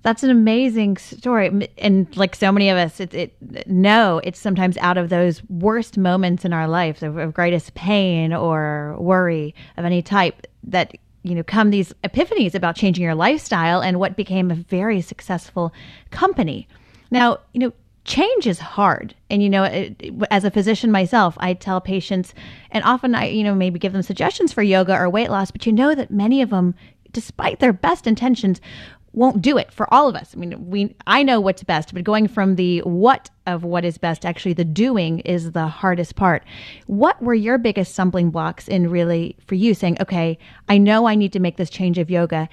That's 0.03 0.23
an 0.23 0.31
amazing 0.31 0.97
story, 0.97 1.69
and 1.77 2.17
like 2.17 2.35
so 2.35 2.51
many 2.51 2.71
of 2.71 2.79
us, 2.79 3.01
it, 3.01 3.13
it 3.13 3.67
no, 3.67 4.21
it's 4.25 4.39
sometimes 4.39 4.79
out 4.79 4.97
of 4.97 5.09
those 5.11 5.43
worst 5.51 5.99
moments 5.99 6.45
in 6.45 6.53
our 6.53 6.67
life, 6.69 7.03
of, 7.03 7.19
of 7.19 7.35
greatest 7.35 7.75
pain 7.75 8.33
or 8.33 8.97
worry 8.99 9.55
of 9.77 9.85
any 9.85 10.01
type, 10.01 10.47
that 10.63 10.95
you 11.29 11.35
know 11.35 11.43
come 11.43 11.71
these 11.71 11.93
epiphanies 12.05 12.55
about 12.55 12.77
changing 12.77 13.05
your 13.05 13.15
lifestyle 13.15 13.81
and 13.81 13.99
what 14.01 14.17
became 14.17 14.51
a 14.51 14.55
very 14.55 15.01
successful 15.01 15.73
company. 16.11 16.69
Now, 17.11 17.39
you 17.53 17.61
know, 17.61 17.73
change 18.05 18.47
is 18.47 18.59
hard, 18.59 19.15
and 19.31 19.43
you 19.43 19.51
know, 19.51 19.65
it, 19.65 20.03
as 20.31 20.45
a 20.45 20.51
physician 20.51 20.91
myself, 20.91 21.37
I 21.39 21.55
tell 21.55 21.81
patients, 21.81 22.35
and 22.71 22.83
often 22.85 23.15
I, 23.15 23.27
you 23.27 23.45
know, 23.45 23.55
maybe 23.55 23.79
give 23.79 23.93
them 23.93 24.03
suggestions 24.03 24.53
for 24.53 24.63
yoga 24.63 24.95
or 24.95 25.09
weight 25.09 25.31
loss, 25.31 25.51
but 25.51 25.67
you 25.67 25.73
know 25.73 25.95
that 25.95 26.11
many 26.11 26.43
of 26.43 26.51
them, 26.51 26.75
despite 27.13 27.61
their 27.61 27.73
best 27.73 28.07
intentions, 28.07 28.61
won't 29.13 29.41
do 29.43 29.57
it 29.57 29.73
for 29.73 29.93
all 29.93 30.09
of 30.09 30.15
us. 30.15 30.35
I 30.35 30.39
mean, 30.39 30.69
we 30.69 30.95
I 31.07 31.23
know 31.23 31.41
what's 31.41 31.63
best, 31.63 31.95
but 31.95 32.05
going 32.05 32.29
from 32.29 32.57
the 32.57 32.81
what 32.81 33.31
of 33.47 33.65
what 33.65 33.85
is 33.85 33.99
best, 33.99 34.27
actually 34.27 34.53
the 34.53 34.65
doing 34.65 35.21
is 35.21 35.53
the 35.53 35.67
hardest 35.67 36.17
part. 36.17 36.45
What 36.87 37.21
were 37.23 37.35
your 37.35 37.59
biggest 37.59 37.93
stumbling 37.93 38.31
blocks 38.31 38.69
in 38.69 38.91
really 38.91 39.37
for 39.47 39.55
you 39.55 39.75
saying, 39.75 39.99
okay, 40.01 40.39
I 40.69 40.79
know 40.79 41.07
I 41.07 41.15
need 41.15 41.33
to 41.33 41.41
make 41.41 41.57
this 41.57 41.71
change 41.71 41.99
of 41.99 42.11
yoga, 42.11 42.49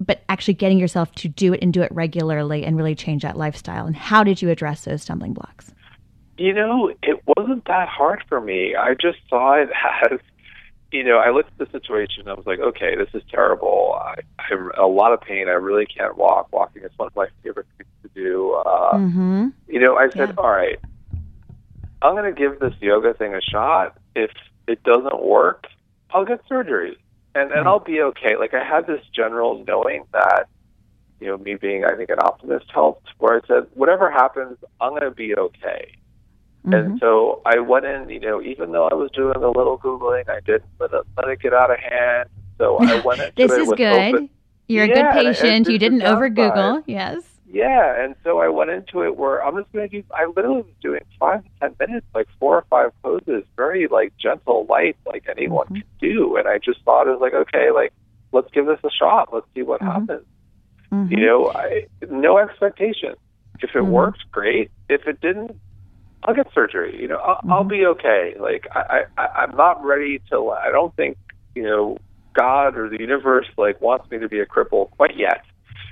but 0.00 0.22
actually 0.28 0.54
getting 0.54 0.78
yourself 0.78 1.12
to 1.16 1.28
do 1.28 1.52
it 1.52 1.62
and 1.62 1.72
do 1.72 1.82
it 1.82 1.92
regularly 1.92 2.64
and 2.64 2.76
really 2.76 2.94
change 2.94 3.22
that 3.22 3.36
lifestyle? 3.36 3.86
And 3.86 3.96
how 3.96 4.22
did 4.22 4.40
you 4.40 4.50
address 4.50 4.84
those 4.84 5.02
stumbling 5.02 5.34
blocks? 5.34 5.72
You 6.36 6.52
know, 6.52 6.92
it 7.02 7.20
wasn't 7.36 7.64
that 7.66 7.88
hard 7.88 8.22
for 8.28 8.40
me. 8.40 8.76
I 8.76 8.94
just 8.94 9.18
saw 9.28 9.54
it 9.54 9.68
as, 10.12 10.20
you 10.90 11.04
know, 11.04 11.18
I 11.18 11.30
looked 11.30 11.50
at 11.60 11.70
the 11.70 11.78
situation 11.78 12.22
and 12.22 12.30
I 12.30 12.34
was 12.34 12.46
like, 12.46 12.60
okay, 12.60 12.96
this 12.96 13.08
is 13.12 13.22
terrible. 13.30 13.98
I, 14.00 14.16
I'm 14.38 14.70
a 14.78 14.86
lot 14.86 15.12
of 15.12 15.20
pain. 15.20 15.48
I 15.48 15.52
really 15.52 15.86
can't 15.86 16.16
walk. 16.16 16.48
Walking 16.52 16.82
is 16.82 16.90
one 16.96 17.08
of 17.08 17.16
my 17.16 17.26
favorite 17.42 17.66
things 17.76 17.90
to 18.02 18.08
do. 18.14 18.54
Uh, 18.54 18.96
Mm-hmm. 18.98 19.48
You 19.68 19.80
know, 19.80 19.96
I 19.96 20.08
said, 20.10 20.30
Yeah. 20.30 20.34
all 20.38 20.50
right, 20.50 20.78
I'm 22.00 22.14
going 22.14 22.32
to 22.32 22.38
give 22.38 22.58
this 22.58 22.72
yoga 22.80 23.12
thing 23.14 23.34
a 23.34 23.40
shot. 23.40 23.96
If 24.16 24.30
it 24.66 24.82
doesn't 24.82 25.22
work, 25.22 25.66
I'll 26.10 26.24
get 26.24 26.40
surgery 26.48 26.96
and, 27.34 27.52
and 27.52 27.68
I'll 27.68 27.80
be 27.80 28.00
okay. 28.00 28.36
Like, 28.38 28.54
I 28.54 28.64
had 28.64 28.86
this 28.86 29.02
general 29.14 29.62
knowing 29.66 30.04
that, 30.12 30.46
you 31.20 31.26
know, 31.26 31.36
me 31.36 31.56
being, 31.56 31.84
I 31.84 31.96
think, 31.96 32.08
an 32.10 32.18
optimist 32.20 32.66
helped, 32.72 33.08
where 33.18 33.36
I 33.36 33.46
said, 33.46 33.66
whatever 33.74 34.10
happens, 34.10 34.56
I'm 34.80 34.90
going 34.90 35.02
to 35.02 35.10
be 35.10 35.34
okay. 35.36 35.92
Mm-hmm. 36.66 36.72
And 36.74 37.00
so 37.00 37.40
I 37.46 37.60
went 37.60 37.84
in, 37.86 38.08
you 38.10 38.20
know, 38.20 38.42
even 38.42 38.72
though 38.72 38.88
I 38.88 38.94
was 38.94 39.10
doing 39.12 39.36
a 39.36 39.48
little 39.50 39.78
Googling, 39.78 40.28
I 40.28 40.40
didn't 40.40 40.64
let 40.80 40.92
it, 40.92 41.02
let 41.16 41.28
it 41.28 41.40
get 41.40 41.54
out 41.54 41.70
of 41.70 41.78
hand. 41.78 42.28
So 42.58 42.76
I 42.80 43.00
went 43.00 43.20
into 43.20 43.32
this 43.36 43.52
is 43.52 43.68
good. 43.74 44.14
open, 44.14 44.28
You're 44.66 44.84
a 44.84 44.88
good 44.88 45.10
patient. 45.12 45.68
you 45.68 45.78
didn't 45.78 46.02
over. 46.02 46.28
Google. 46.28 46.82
Yes. 46.86 47.22
Yeah, 47.50 48.04
and 48.04 48.14
so 48.24 48.40
I 48.40 48.48
went 48.48 48.68
into 48.70 49.02
it 49.04 49.16
where 49.16 49.42
I'm 49.42 49.56
just 49.56 49.72
going 49.72 49.88
to 49.88 50.02
do. 50.02 50.06
I 50.14 50.26
literally 50.36 50.62
was 50.62 50.74
doing 50.82 51.00
five 51.18 51.42
to 51.44 51.48
ten 51.60 51.74
minutes, 51.80 52.06
like 52.14 52.26
four 52.38 52.56
or 52.56 52.64
five 52.68 52.90
poses, 53.02 53.44
very 53.56 53.86
like 53.88 54.12
gentle, 54.18 54.66
light, 54.68 54.96
like 55.06 55.24
anyone 55.30 55.66
Mhm. 55.68 55.74
can 55.76 55.84
do. 55.98 56.36
And 56.36 56.46
I 56.46 56.58
just 56.58 56.82
thought 56.84 57.06
it 57.06 57.10
was 57.10 57.20
like, 57.22 57.32
okay, 57.32 57.70
like 57.70 57.94
let's 58.32 58.50
give 58.52 58.66
this 58.66 58.78
a 58.84 58.90
shot. 58.90 59.32
Let's 59.32 59.46
see 59.54 59.62
what 59.62 59.80
Mhm. 59.80 59.86
happens. 59.92 60.26
Mhm. 60.92 61.10
You 61.10 61.24
know, 61.26 61.50
I 61.54 61.86
no 62.10 62.36
expectation. 62.36 63.14
If 63.60 63.70
it 63.74 63.82
Mhm. 63.82 63.86
worked, 63.86 64.30
great. 64.30 64.70
If 64.90 65.06
it 65.08 65.18
didn't, 65.22 65.56
I'll 66.28 66.34
get 66.34 66.46
surgery. 66.54 67.00
You 67.00 67.08
know, 67.08 67.16
I'll, 67.16 67.40
I'll 67.50 67.64
Mhm. 67.64 67.70
be 67.70 67.86
okay. 67.86 68.34
Like 68.38 68.66
I, 68.74 69.04
I, 69.16 69.26
I'm 69.42 69.56
not 69.56 69.82
ready 69.82 70.20
to. 70.30 70.50
I 70.50 70.70
don't 70.70 70.94
think 70.94 71.16
you 71.54 71.62
know 71.62 71.96
God 72.34 72.76
or 72.76 72.90
the 72.90 73.00
universe 73.00 73.46
like 73.56 73.80
wants 73.80 74.10
me 74.10 74.18
to 74.18 74.28
be 74.28 74.38
a 74.38 74.44
cripple 74.46 74.90
quite 74.90 75.16
yet 75.16 75.42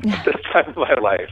at 0.07 0.25
this 0.27 0.37
time 0.53 0.69
of 0.69 0.77
my 0.77 0.95
life. 1.01 1.31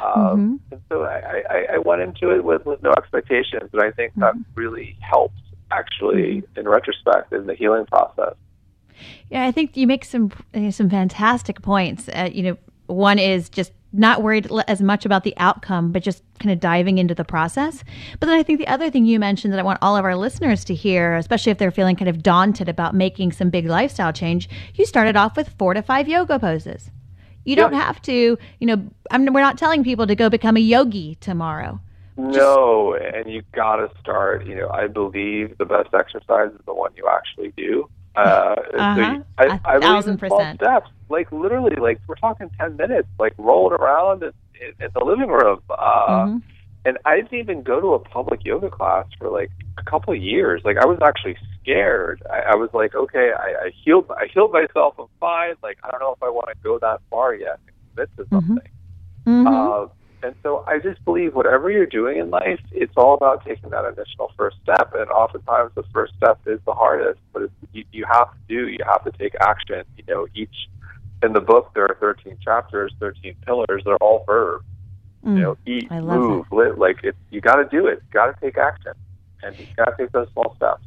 Um, 0.00 0.14
Mhm. 0.14 0.60
And 0.70 0.80
so 0.88 1.02
I, 1.02 1.42
I, 1.50 1.66
I 1.74 1.78
went 1.78 2.02
into 2.02 2.30
it 2.30 2.44
with, 2.44 2.64
with 2.66 2.80
no 2.82 2.92
expectations, 2.92 3.70
but 3.72 3.82
I 3.82 3.90
think 3.90 4.12
that 4.16 4.34
Mhm. 4.34 4.44
really 4.54 4.96
helped 5.00 5.34
actually 5.72 6.42
Mm-hmm. 6.42 6.60
in 6.60 6.68
retrospect 6.68 7.32
in 7.32 7.46
the 7.46 7.54
healing 7.54 7.86
process. 7.86 8.34
Yeah, 9.30 9.44
I 9.46 9.50
think 9.52 9.76
you 9.76 9.86
make 9.88 10.04
some 10.04 10.30
uh, 10.54 10.70
some 10.70 10.88
fantastic 10.88 11.60
points. 11.60 12.08
Uh, 12.08 12.30
you 12.32 12.42
know, 12.44 12.56
one 12.86 13.18
is 13.18 13.48
just 13.50 13.72
not 13.92 14.22
worried 14.22 14.50
as 14.66 14.82
much 14.82 15.06
about 15.06 15.24
the 15.24 15.34
outcome, 15.38 15.92
but 15.92 16.02
just 16.02 16.22
kind 16.38 16.52
of 16.52 16.60
diving 16.60 16.98
into 16.98 17.14
the 17.14 17.24
process. 17.24 17.82
But 18.20 18.26
then 18.26 18.38
I 18.38 18.42
think 18.42 18.58
the 18.58 18.68
other 18.68 18.90
thing 18.90 19.06
you 19.06 19.18
mentioned 19.18 19.52
that 19.52 19.60
I 19.60 19.62
want 19.62 19.78
all 19.80 19.96
of 19.96 20.04
our 20.04 20.14
listeners 20.14 20.64
to 20.66 20.74
hear, 20.74 21.16
especially 21.16 21.52
if 21.52 21.58
they're 21.58 21.70
feeling 21.70 21.96
kind 21.96 22.08
of 22.08 22.22
daunted 22.22 22.68
about 22.68 22.94
making 22.94 23.32
some 23.32 23.50
big 23.50 23.66
lifestyle 23.66 24.12
change, 24.12 24.48
you 24.74 24.84
started 24.84 25.16
off 25.16 25.36
with 25.36 25.54
four 25.58 25.74
to 25.74 25.82
five 25.82 26.06
yoga 26.06 26.38
poses. 26.38 26.90
You 27.44 27.56
don't 27.56 27.72
have 27.72 28.02
to, 28.02 28.36
you 28.60 28.66
know, 28.66 28.90
I'm, 29.10 29.24
we're 29.32 29.40
not 29.40 29.56
telling 29.56 29.82
people 29.82 30.06
to 30.06 30.14
go 30.14 30.28
become 30.28 30.58
a 30.58 30.60
yogi 30.60 31.14
tomorrow. 31.14 31.80
No, 32.18 32.94
and 32.94 33.30
you 33.30 33.42
got 33.52 33.76
to 33.76 33.90
start. 34.00 34.44
You 34.44 34.56
know, 34.56 34.68
I 34.68 34.88
believe 34.88 35.56
the 35.56 35.64
best 35.64 35.94
exercise 35.94 36.50
is 36.52 36.60
the 36.66 36.74
one 36.74 36.90
you 36.94 37.08
actually 37.08 37.54
do. 37.56 37.88
Uh, 38.18 38.54
so 38.72 38.78
Uh-huh. 38.78 39.00
you, 39.00 39.24
I, 39.38 39.44
A 39.46 39.60
I 39.64 39.78
thousand 39.80 40.18
percent. 40.18 40.60
steps. 40.60 40.90
Like 41.08 41.30
literally, 41.32 41.76
like 41.76 42.00
we're 42.06 42.16
talking 42.16 42.50
ten 42.60 42.76
minutes. 42.76 43.08
Like 43.18 43.34
rolling 43.38 43.78
around 43.78 44.22
in, 44.22 44.32
in, 44.60 44.72
in 44.84 44.88
the 44.94 45.04
living 45.04 45.28
room. 45.28 45.60
Uh, 45.70 46.26
Mhm. 46.26 46.42
and 46.84 46.98
I 47.04 47.16
didn't 47.16 47.34
even 47.38 47.62
go 47.62 47.80
to 47.80 47.94
a 47.94 47.98
public 47.98 48.44
yoga 48.44 48.70
class 48.70 49.04
for 49.18 49.28
like 49.30 49.50
a 49.78 49.82
couple 49.82 50.12
of 50.14 50.20
years. 50.22 50.62
Like 50.64 50.78
I 50.78 50.86
was 50.86 50.98
actually 51.02 51.36
scared. 51.60 52.22
I, 52.30 52.52
I 52.52 52.54
was 52.56 52.70
like, 52.72 52.94
okay, 52.94 53.32
I, 53.38 53.66
I 53.66 53.70
healed, 53.84 54.06
I 54.10 54.26
healed 54.32 54.52
myself. 54.52 54.94
I'm 54.98 55.06
fine. 55.20 55.54
Like 55.62 55.78
I 55.84 55.90
don't 55.90 56.00
know 56.00 56.12
if 56.12 56.22
I 56.22 56.28
want 56.30 56.48
to 56.48 56.54
go 56.62 56.78
that 56.80 57.00
far 57.10 57.34
yet 57.34 57.58
and 57.66 57.76
commit 57.94 58.10
to 58.16 58.24
Mhm. 58.24 58.30
something. 58.48 58.70
Mhm. 59.26 59.46
Uh, 59.46 59.88
And 60.22 60.34
so 60.42 60.64
I 60.66 60.78
just 60.78 61.04
believe 61.04 61.34
whatever 61.34 61.70
you're 61.70 61.86
doing 61.86 62.18
in 62.18 62.30
life, 62.30 62.60
it's 62.72 62.92
all 62.96 63.14
about 63.14 63.44
taking 63.44 63.70
that 63.70 63.84
initial 63.84 64.32
first 64.36 64.56
step. 64.62 64.92
And 64.94 65.08
oftentimes 65.10 65.72
the 65.74 65.84
first 65.92 66.14
step 66.16 66.40
is 66.46 66.60
the 66.66 66.72
hardest, 66.72 67.20
but 67.32 67.42
it's, 67.42 67.52
you, 67.72 67.84
you 67.92 68.04
have 68.10 68.32
to 68.32 68.38
do, 68.48 68.68
you 68.68 68.78
have 68.86 69.04
to 69.04 69.12
take 69.12 69.34
action. 69.40 69.84
You 69.96 70.04
know, 70.08 70.26
each, 70.34 70.68
in 71.22 71.32
the 71.32 71.40
book, 71.40 71.72
there 71.74 71.84
are 71.84 71.96
13 72.00 72.38
chapters, 72.42 72.92
13 72.98 73.36
pillars. 73.46 73.82
They're 73.84 73.96
all 73.96 74.24
verbs. 74.26 74.64
Mm, 75.24 75.36
you 75.36 75.42
know, 75.42 75.56
eat, 75.66 75.88
I 75.90 76.00
love 76.00 76.18
move, 76.18 76.46
live. 76.52 76.78
Like, 76.78 77.04
it, 77.04 77.16
you 77.30 77.40
got 77.40 77.56
to 77.56 77.64
do 77.64 77.86
it. 77.86 78.02
You 78.06 78.12
got 78.12 78.26
to 78.26 78.40
take 78.40 78.58
action. 78.58 78.92
And 79.42 79.56
you 79.58 79.66
got 79.76 79.86
to 79.86 79.96
take 79.96 80.12
those 80.12 80.28
small 80.32 80.54
steps. 80.56 80.82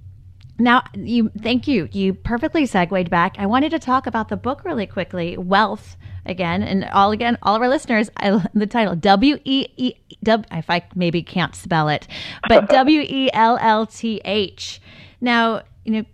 Now, 0.60 0.84
you 0.94 1.32
thank 1.42 1.68
you. 1.68 1.90
You 1.92 2.14
perfectly 2.14 2.66
segued 2.66 3.10
back. 3.10 3.36
I 3.40 3.46
wanted 3.46 3.72
to 3.72 3.80
talk 3.80 4.06
about 4.06 4.30
the 4.30 4.38
book 4.38 4.64
really 4.64 4.86
quickly, 4.86 5.36
WellTH 5.36 5.96
again, 6.26 6.64
and 6.64 6.86
all 6.86 7.12
again, 7.12 7.38
all 7.44 7.56
of 7.56 7.62
our 7.62 7.70
listeners. 7.70 8.10
I, 8.18 8.46
the 8.54 8.68
title 8.68 8.96
W 8.96 9.38
E 9.46 9.68
E 9.78 9.94
W. 10.24 10.46
If 10.52 10.70
I 10.70 10.84
maybe 10.96 11.24
can't 11.24 11.56
spell 11.56 11.90
it, 11.90 12.08
but 12.48 12.70
W 12.70 13.02
E 13.02 13.30
L 13.34 13.58
L 13.62 13.86
T 13.86 14.22
H. 14.26 14.82
Now, 15.20 15.62
you 15.86 15.92
know. 15.94 16.06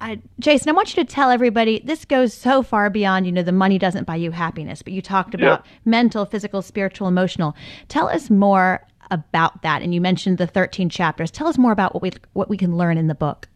I, 0.00 0.20
Jason, 0.38 0.68
I 0.68 0.74
want 0.74 0.96
you 0.96 1.04
to 1.04 1.12
tell 1.12 1.28
everybody 1.28 1.80
this 1.84 2.04
goes 2.04 2.32
so 2.32 2.62
far 2.62 2.88
beyond, 2.88 3.26
you 3.26 3.32
know, 3.32 3.42
the 3.42 3.50
money 3.50 3.78
doesn't 3.80 4.04
buy 4.06 4.14
you 4.14 4.30
happiness, 4.30 4.80
but 4.80 4.92
you 4.92 5.02
talked 5.02 5.34
about 5.34 5.64
Yeah. 5.66 5.72
mental, 5.84 6.24
physical, 6.24 6.62
spiritual, 6.62 7.08
emotional. 7.08 7.56
Tell 7.88 8.08
us 8.08 8.30
more 8.30 8.86
about 9.10 9.62
that. 9.62 9.82
And 9.82 9.92
you 9.92 10.00
mentioned 10.00 10.38
the 10.38 10.46
13 10.46 10.88
chapters. 10.88 11.32
Tell 11.32 11.48
us 11.48 11.58
more 11.58 11.72
about 11.72 11.94
what 11.94 12.02
we 12.04 12.12
what 12.34 12.48
we 12.48 12.56
can 12.56 12.76
learn 12.76 12.96
in 12.96 13.08
the 13.08 13.14
book. 13.16 13.48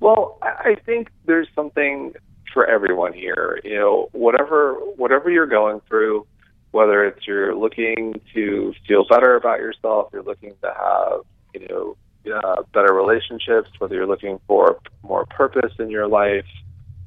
Well, 0.00 0.38
I 0.42 0.70
I 0.70 0.74
think 0.84 1.10
there's 1.26 1.46
something 1.54 2.14
for 2.52 2.66
everyone 2.66 3.12
here. 3.12 3.60
You 3.64 3.76
know, 3.76 4.08
whatever 4.12 4.74
whatever 4.74 5.30
you're 5.30 5.46
going 5.46 5.80
through, 5.88 6.26
whether 6.70 7.04
it's 7.04 7.26
you're 7.26 7.54
looking 7.54 8.20
to 8.34 8.74
feel 8.86 9.04
better 9.08 9.36
about 9.36 9.58
yourself, 9.58 10.10
you're 10.12 10.22
looking 10.22 10.54
to 10.62 10.74
have 10.74 11.20
you 11.54 11.66
know 11.68 11.96
uh, 12.34 12.62
better 12.74 12.92
relationships, 12.92 13.70
whether 13.78 13.94
you're 13.94 14.06
looking 14.06 14.38
for 14.46 14.78
more 15.02 15.26
purpose 15.26 15.72
in 15.78 15.90
your 15.90 16.08
life, 16.08 16.46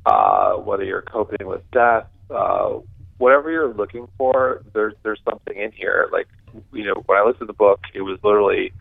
uh, 0.06 0.54
whether 0.54 0.84
you're 0.84 1.04
coping 1.04 1.48
with 1.48 1.62
death, 1.72 2.08
uh, 2.30 2.80
whatever 3.18 3.52
you're 3.52 3.74
looking 3.74 4.08
for, 4.18 4.64
there's 4.74 4.94
there's 5.04 5.22
something 5.30 5.58
in 5.58 5.72
here. 5.72 6.10
Like 6.12 6.28
you 6.74 6.86
know, 6.86 7.04
when 7.06 7.18
I 7.18 7.24
looked 7.24 7.42
at 7.42 7.48
the 7.48 7.54
book, 7.54 7.82
it 7.94 8.02
was 8.02 8.20
literally 8.24 8.74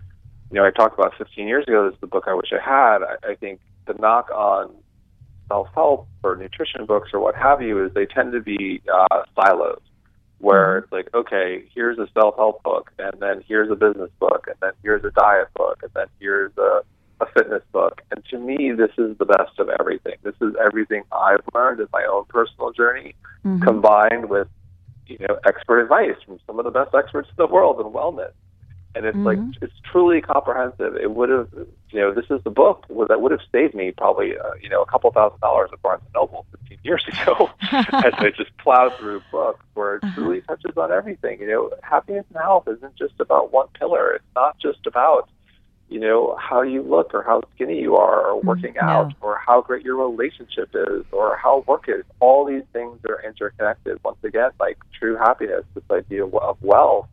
you 0.51 0.57
know, 0.57 0.67
I 0.67 0.71
talked 0.71 0.99
about 0.99 1.13
15 1.17 1.47
years 1.47 1.65
ago. 1.67 1.87
This 1.87 1.95
is 1.95 2.01
the 2.01 2.07
book 2.09 2.25
I 2.27 2.35
wish 2.35 2.53
I 2.53 2.63
had. 2.63 3.03
I, 3.03 3.31
I 3.31 3.35
think 3.37 3.61
the 3.87 3.95
knock 3.95 4.31
on 4.31 4.75
self-help 5.51 6.07
or 6.23 6.37
nutrition 6.37 6.87
books 6.87 7.11
or 7.13 7.21
what 7.21 7.35
have 7.35 7.61
you 7.61 7.85
is 7.85 7.93
they 7.93 8.07
tend 8.07 8.33
to 8.33 8.41
be 8.41 8.81
uh, 8.93 9.23
silos, 9.35 9.83
where 10.39 10.79
it's 10.79 10.93
like, 10.93 11.09
okay, 11.13 11.65
here's 11.75 11.99
a 11.99 12.07
self-help 12.15 12.63
book, 12.63 12.91
and 12.99 13.13
then 13.21 13.43
here's 13.47 13.71
a 13.71 13.75
business 13.75 14.11
book, 14.21 14.47
and 14.47 14.57
then 14.63 14.73
here's 14.83 15.05
a 15.05 15.11
diet 15.11 15.49
book, 15.55 15.81
and 15.83 15.91
then 15.95 16.07
here's 16.21 16.53
a, 16.57 16.83
a 17.21 17.27
fitness 17.35 17.63
book. 17.73 18.01
And 18.11 18.25
to 18.31 18.39
me, 18.39 18.73
this 18.73 18.93
is 18.97 19.19
the 19.19 19.27
best 19.27 19.59
of 19.59 19.69
everything. 19.81 20.15
This 20.23 20.37
is 20.41 20.55
everything 20.65 21.03
I've 21.13 21.45
learned 21.53 21.81
in 21.81 21.89
my 21.93 22.07
own 22.11 22.25
personal 22.29 22.73
journey, 22.73 23.15
combined 23.63 24.31
with 24.31 24.49
you 25.07 25.19
know 25.29 25.39
expert 25.45 25.81
advice 25.81 26.17
from 26.25 26.39
some 26.47 26.61
of 26.61 26.65
the 26.65 26.71
best 26.71 26.95
experts 26.95 27.29
in 27.29 27.35
the 27.37 27.53
world 27.53 27.81
in 27.81 27.93
wellness 27.93 28.31
and 28.95 29.05
it's 29.05 29.17
like 29.19 29.39
it's 29.63 29.73
truly 29.91 30.21
comprehensive. 30.21 30.97
It 30.97 31.11
would 31.11 31.29
have, 31.29 31.49
you 31.93 32.01
know, 32.01 32.15
this 32.15 32.27
is 32.31 32.43
the 32.45 32.51
book 32.51 32.87
that 33.09 33.21
would 33.21 33.33
have 33.33 33.41
saved 33.51 33.75
me 33.75 33.91
probably, 33.91 34.39
uh, 34.39 34.53
you 34.63 34.69
know, 34.69 34.83
a 34.83 34.87
couple 34.87 35.11
thousand 35.11 35.41
dollars 35.41 35.71
at 35.73 35.83
Barnes 35.83 36.03
and 36.05 36.15
Noble 36.15 36.47
15 36.53 36.79
years 36.83 37.05
ago, 37.09 37.51
as 37.73 38.15
I 38.17 38.31
just 38.37 38.57
plowed 38.59 38.97
through 38.99 39.23
books 39.33 39.65
where 39.75 39.97
it 39.97 40.05
uh-huh. 40.05 40.15
truly 40.15 40.41
touches 40.43 40.77
on 40.77 40.93
everything. 40.93 41.41
You 41.41 41.49
know, 41.49 41.71
happiness 41.83 42.25
and 42.33 42.43
health 42.43 42.69
isn't 42.69 42.97
just 42.97 43.15
about 43.19 43.53
one 43.53 43.67
pillar. 43.75 44.13
It's 44.13 44.25
not 44.37 44.59
just 44.61 44.87
about, 44.87 45.29
you 45.89 45.99
know, 45.99 46.37
how 46.41 46.63
you 46.63 46.83
look 46.83 47.13
or 47.13 47.25
how 47.25 47.43
skinny 47.55 47.81
you 47.81 47.97
are, 47.97 48.31
or 48.31 48.39
mm-hmm. 48.39 48.49
working 48.49 48.75
no. 48.81 48.87
out, 48.87 49.15
or 49.21 49.39
how 49.45 49.61
great 49.61 49.85
your 49.85 49.97
relationship 49.97 50.71
is, 50.75 51.05
or 51.11 51.37
how 51.37 51.65
work 51.67 51.87
is. 51.89 52.05
All 52.21 52.45
these 52.45 52.65
things 52.73 53.01
are 53.09 53.21
interconnected. 53.27 53.99
Once 54.05 54.19
again, 54.23 54.51
like 54.61 54.79
true 54.97 55.17
happiness, 55.17 55.65
this 55.75 55.85
idea 55.91 56.25
of 56.25 56.63
wealth 56.63 57.09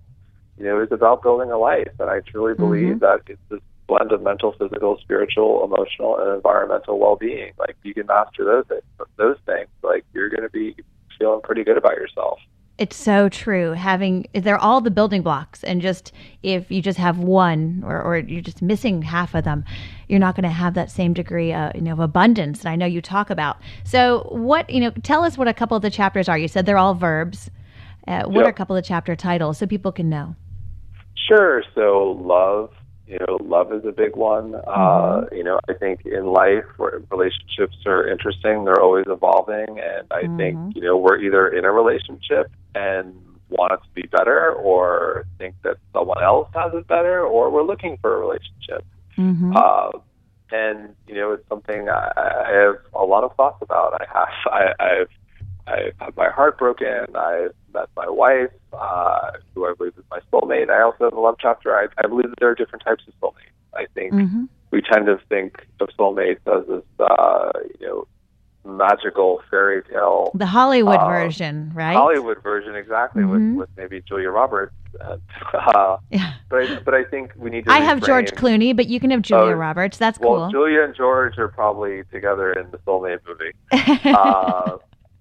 you 0.59 0.65
know, 0.65 0.81
is 0.81 0.91
about 0.91 1.21
building 1.21 1.51
a 1.51 1.57
life. 1.57 1.91
And 1.99 2.09
I 2.09 2.21
truly 2.21 2.55
believe 2.55 2.95
mm-hmm. 2.95 2.99
that 2.99 3.21
it's 3.27 3.39
this 3.49 3.59
blend 3.87 4.11
of 4.11 4.21
mental, 4.21 4.53
physical, 4.53 4.97
spiritual, 5.01 5.63
emotional, 5.63 6.17
and 6.19 6.35
environmental 6.35 6.99
well-being. 6.99 7.53
Like 7.57 7.75
you 7.83 7.93
can 7.93 8.05
master 8.07 8.43
those 8.45 8.81
those 9.17 9.37
things, 9.45 9.69
like 9.83 10.05
you're 10.13 10.29
going 10.29 10.43
to 10.43 10.49
be 10.49 10.75
feeling 11.17 11.41
pretty 11.41 11.63
good 11.63 11.77
about 11.77 11.95
yourself. 11.95 12.39
It's 12.77 12.95
so 12.95 13.27
true. 13.27 13.71
Having 13.71 14.27
they're 14.35 14.59
all 14.59 14.81
the 14.81 14.91
building 14.91 15.23
blocks, 15.23 15.63
and 15.63 15.81
just 15.81 16.11
if 16.43 16.69
you 16.69 16.79
just 16.79 16.99
have 16.99 17.17
one, 17.17 17.81
or, 17.83 17.99
or 17.99 18.17
you're 18.17 18.41
just 18.41 18.61
missing 18.61 19.01
half 19.01 19.33
of 19.33 19.45
them, 19.45 19.65
you're 20.07 20.19
not 20.19 20.35
going 20.35 20.43
to 20.43 20.49
have 20.49 20.75
that 20.75 20.91
same 20.91 21.13
degree, 21.13 21.51
uh, 21.51 21.71
you 21.73 21.81
know, 21.81 21.93
of 21.93 21.99
abundance. 21.99 22.59
And 22.59 22.69
I 22.69 22.75
know 22.75 22.85
you 22.85 23.01
talk 23.01 23.31
about. 23.31 23.57
So, 23.83 24.27
what 24.31 24.69
you 24.69 24.79
know, 24.79 24.91
tell 25.01 25.23
us 25.23 25.39
what 25.39 25.47
a 25.47 25.55
couple 25.55 25.75
of 25.75 25.81
the 25.81 25.89
chapters 25.89 26.29
are. 26.29 26.37
You 26.37 26.47
said 26.47 26.67
they're 26.67 26.77
all 26.77 26.93
verbs. 26.93 27.49
Uh, 28.07 28.23
what 28.25 28.35
Yep. 28.35 28.45
are 28.45 28.49
a 28.49 28.53
couple 28.53 28.75
of 28.75 28.85
chapter 28.85 29.15
titles 29.15 29.57
so 29.57 29.65
people 29.65 29.91
can 29.91 30.07
know? 30.09 30.35
Sure. 31.27 31.63
So 31.75 32.15
love, 32.21 32.69
you 33.07 33.17
know, 33.19 33.37
love 33.41 33.71
is 33.71 33.85
a 33.85 33.91
big 33.91 34.15
one. 34.15 34.55
Uh, 34.55 35.25
you 35.31 35.43
know, 35.43 35.59
I 35.69 35.73
think 35.73 36.05
in 36.05 36.25
life 36.25 36.65
relationships 37.09 37.77
are 37.85 38.07
interesting, 38.07 38.65
they're 38.65 38.81
always 38.81 39.05
evolving, 39.07 39.79
and 39.79 40.07
I 40.11 40.27
think 40.37 40.75
you 40.75 40.81
know 40.81 40.97
we're 40.97 41.17
either 41.19 41.47
in 41.47 41.63
a 41.63 41.71
relationship 41.71 42.51
and 42.75 43.15
want 43.49 43.71
it 43.71 43.77
to 43.77 43.89
be 43.93 44.07
better, 44.07 44.51
or 44.51 45.25
think 45.37 45.55
that 45.63 45.77
someone 45.93 46.21
else 46.21 46.49
has 46.53 46.73
it 46.73 46.85
better, 46.87 47.25
or 47.25 47.49
we're 47.49 47.63
looking 47.63 47.97
for 48.01 48.13
a 48.13 48.19
relationship. 48.19 48.85
Uh, 49.55 49.91
and 50.51 50.95
you 51.07 51.15
know, 51.15 51.31
it's 51.33 51.47
something 51.47 51.89
I, 51.89 52.11
I 52.15 52.51
have 52.51 52.75
a 52.93 53.05
lot 53.05 53.23
of 53.23 53.35
thoughts 53.35 53.61
about. 53.61 54.01
I 54.01 54.05
have, 54.13 54.27
I, 54.47 54.83
I've, 54.83 55.09
I've 55.67 55.93
had 55.99 56.15
my 56.15 56.29
heart 56.29 56.57
broken. 56.57 57.05
I've 57.15 57.53
met 57.73 57.89
my 57.95 58.07
wife, 58.09 58.49
uh, 58.73 59.31
who 59.53 59.65
I 59.67 59.73
believe 59.77 59.93
is 59.97 60.03
my 60.09 60.19
soulmate. 60.31 60.69
I 60.69 60.81
also 60.81 61.05
have 61.05 61.13
a 61.13 61.19
love 61.19 61.35
chapter. 61.39 61.75
I, 61.75 61.87
I 62.03 62.07
believe 62.07 62.29
that 62.29 62.39
there 62.39 62.49
are 62.49 62.55
different 62.55 62.83
types 62.85 63.03
of 63.07 63.13
soulmates. 63.19 63.51
I 63.75 63.85
think 63.93 64.13
we 64.71 64.81
tend 64.81 65.05
to 65.07 65.19
think 65.29 65.65
of 65.79 65.89
soulmates 65.99 66.39
as 66.47 66.65
this, 66.67 66.83
uh, 66.99 67.51
you 67.79 67.85
know, 67.87 68.07
magical 68.65 69.41
fairy 69.49 69.81
tale 69.83 70.31
The 70.33 70.45
Hollywood 70.45 70.97
Uh, 70.99 71.07
version, 71.07 71.71
right? 71.73 71.95
Hollywood 71.95 72.41
version, 72.43 72.75
exactly, 72.75 73.23
with, 73.23 73.41
with 73.55 73.69
maybe 73.77 74.01
Julia 74.01 74.29
Roberts. 74.29 74.73
Uh, 74.99 75.17
uh, 75.53 75.97
Yeah. 76.09 76.33
but 76.49 76.63
I, 76.63 76.79
but 76.79 76.93
I 76.93 77.03
think 77.03 77.33
we 77.37 77.49
need 77.49 77.65
to. 77.65 77.71
I 77.71 77.79
have 77.81 78.01
George 78.03 78.31
Clooney, 78.31 78.75
but 78.75 78.87
you 78.87 78.99
can 78.99 79.11
have 79.11 79.21
Julia 79.21 79.51
Oh, 79.53 79.57
Roberts. 79.57 79.97
That's 79.97 80.19
Well, 80.19 80.35
cool. 80.35 80.49
Julia 80.51 80.83
and 80.83 80.95
George 80.95 81.37
are 81.37 81.47
probably 81.49 82.03
together 82.11 82.51
in 82.53 82.69
the 82.71 82.77
Soulmate 82.79 83.19
movie. 83.27 83.53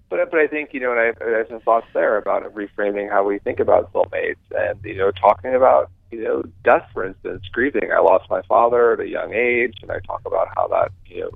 but 0.09 0.31
but 0.31 0.39
I 0.39 0.47
think 0.47 0.73
you 0.73 0.79
know, 0.79 0.91
and 0.91 0.99
I, 0.99 1.23
I 1.23 1.37
have 1.39 1.47
some 1.49 1.59
thoughts 1.61 1.87
there 1.93 2.17
about 2.17 2.43
reframing 2.53 3.09
how 3.09 3.23
we 3.25 3.39
think 3.39 3.59
about 3.59 3.91
soulmates, 3.93 4.35
and 4.51 4.79
you 4.83 4.97
know, 4.97 5.11
talking 5.11 5.53
about 5.53 5.89
you 6.11 6.23
know 6.23 6.43
death, 6.63 6.87
for 6.93 7.05
instance, 7.05 7.43
grieving. 7.51 7.91
I 7.91 7.99
lost 7.99 8.29
my 8.29 8.41
father 8.43 8.93
at 8.93 8.99
a 8.99 9.07
young 9.07 9.33
age, 9.33 9.75
and 9.81 9.91
I 9.91 9.99
talk 9.99 10.21
about 10.25 10.47
how 10.55 10.67
that 10.69 10.91
you 11.05 11.21
know 11.21 11.31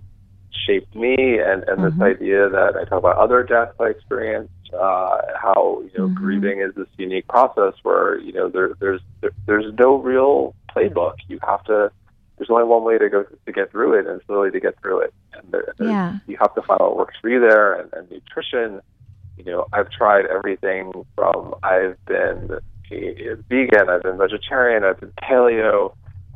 shaped 0.66 0.96
me, 0.96 1.16
and 1.40 1.64
and 1.68 1.84
this 1.84 2.02
idea 2.02 2.50
that 2.50 2.76
I 2.76 2.86
talk 2.86 3.00
about 3.00 3.18
other 3.18 3.44
deaths 3.44 3.76
I 3.80 3.88
experienced, 3.88 4.54
uh, 4.74 5.18
how 5.42 5.82
you 5.84 5.98
know 5.98 6.08
grieving 6.08 6.62
is 6.62 6.74
this 6.76 6.88
unique 6.98 7.28
process 7.28 7.74
where 7.84 8.20
you 8.20 8.32
know 8.32 8.50
there 8.50 8.72
there's 8.80 9.02
there, 9.20 9.32
there's 9.48 9.74
no 9.78 9.96
real 9.98 10.56
playbook. 10.74 11.16
You 11.28 11.40
have 11.46 11.64
to 11.66 11.92
there's 12.38 12.50
only 12.50 12.64
one 12.64 12.84
way 12.84 12.98
to 12.98 13.10
go 13.10 13.24
to 13.24 13.52
get 13.52 13.72
through 13.72 14.00
it, 14.00 14.08
and 14.08 14.20
it's 14.20 14.30
literally 14.30 14.52
to 14.52 14.60
get 14.60 14.80
through 14.82 15.02
it. 15.02 15.14
And 15.42 15.52
there, 15.52 15.74
Yeah. 15.80 16.20
you 16.28 16.38
have 16.40 16.54
to 16.56 16.62
find 16.62 16.80
what 16.80 16.98
works 16.98 17.16
for 17.22 17.30
you 17.30 17.40
there. 17.40 17.74
And, 17.74 17.92
and 17.94 18.10
nutrition, 18.12 18.82
you 19.38 19.44
know, 19.46 19.66
I've 19.74 19.90
tried 19.90 20.26
everything 20.26 20.92
from 21.16 21.56
I've 21.64 21.98
been 22.08 22.50
a 22.92 23.36
vegan, 23.50 23.90
I've 23.90 24.04
been 24.04 24.18
vegetarian, 24.18 24.84
I've 24.84 25.00
been 25.00 25.14
paleo, 25.24 25.94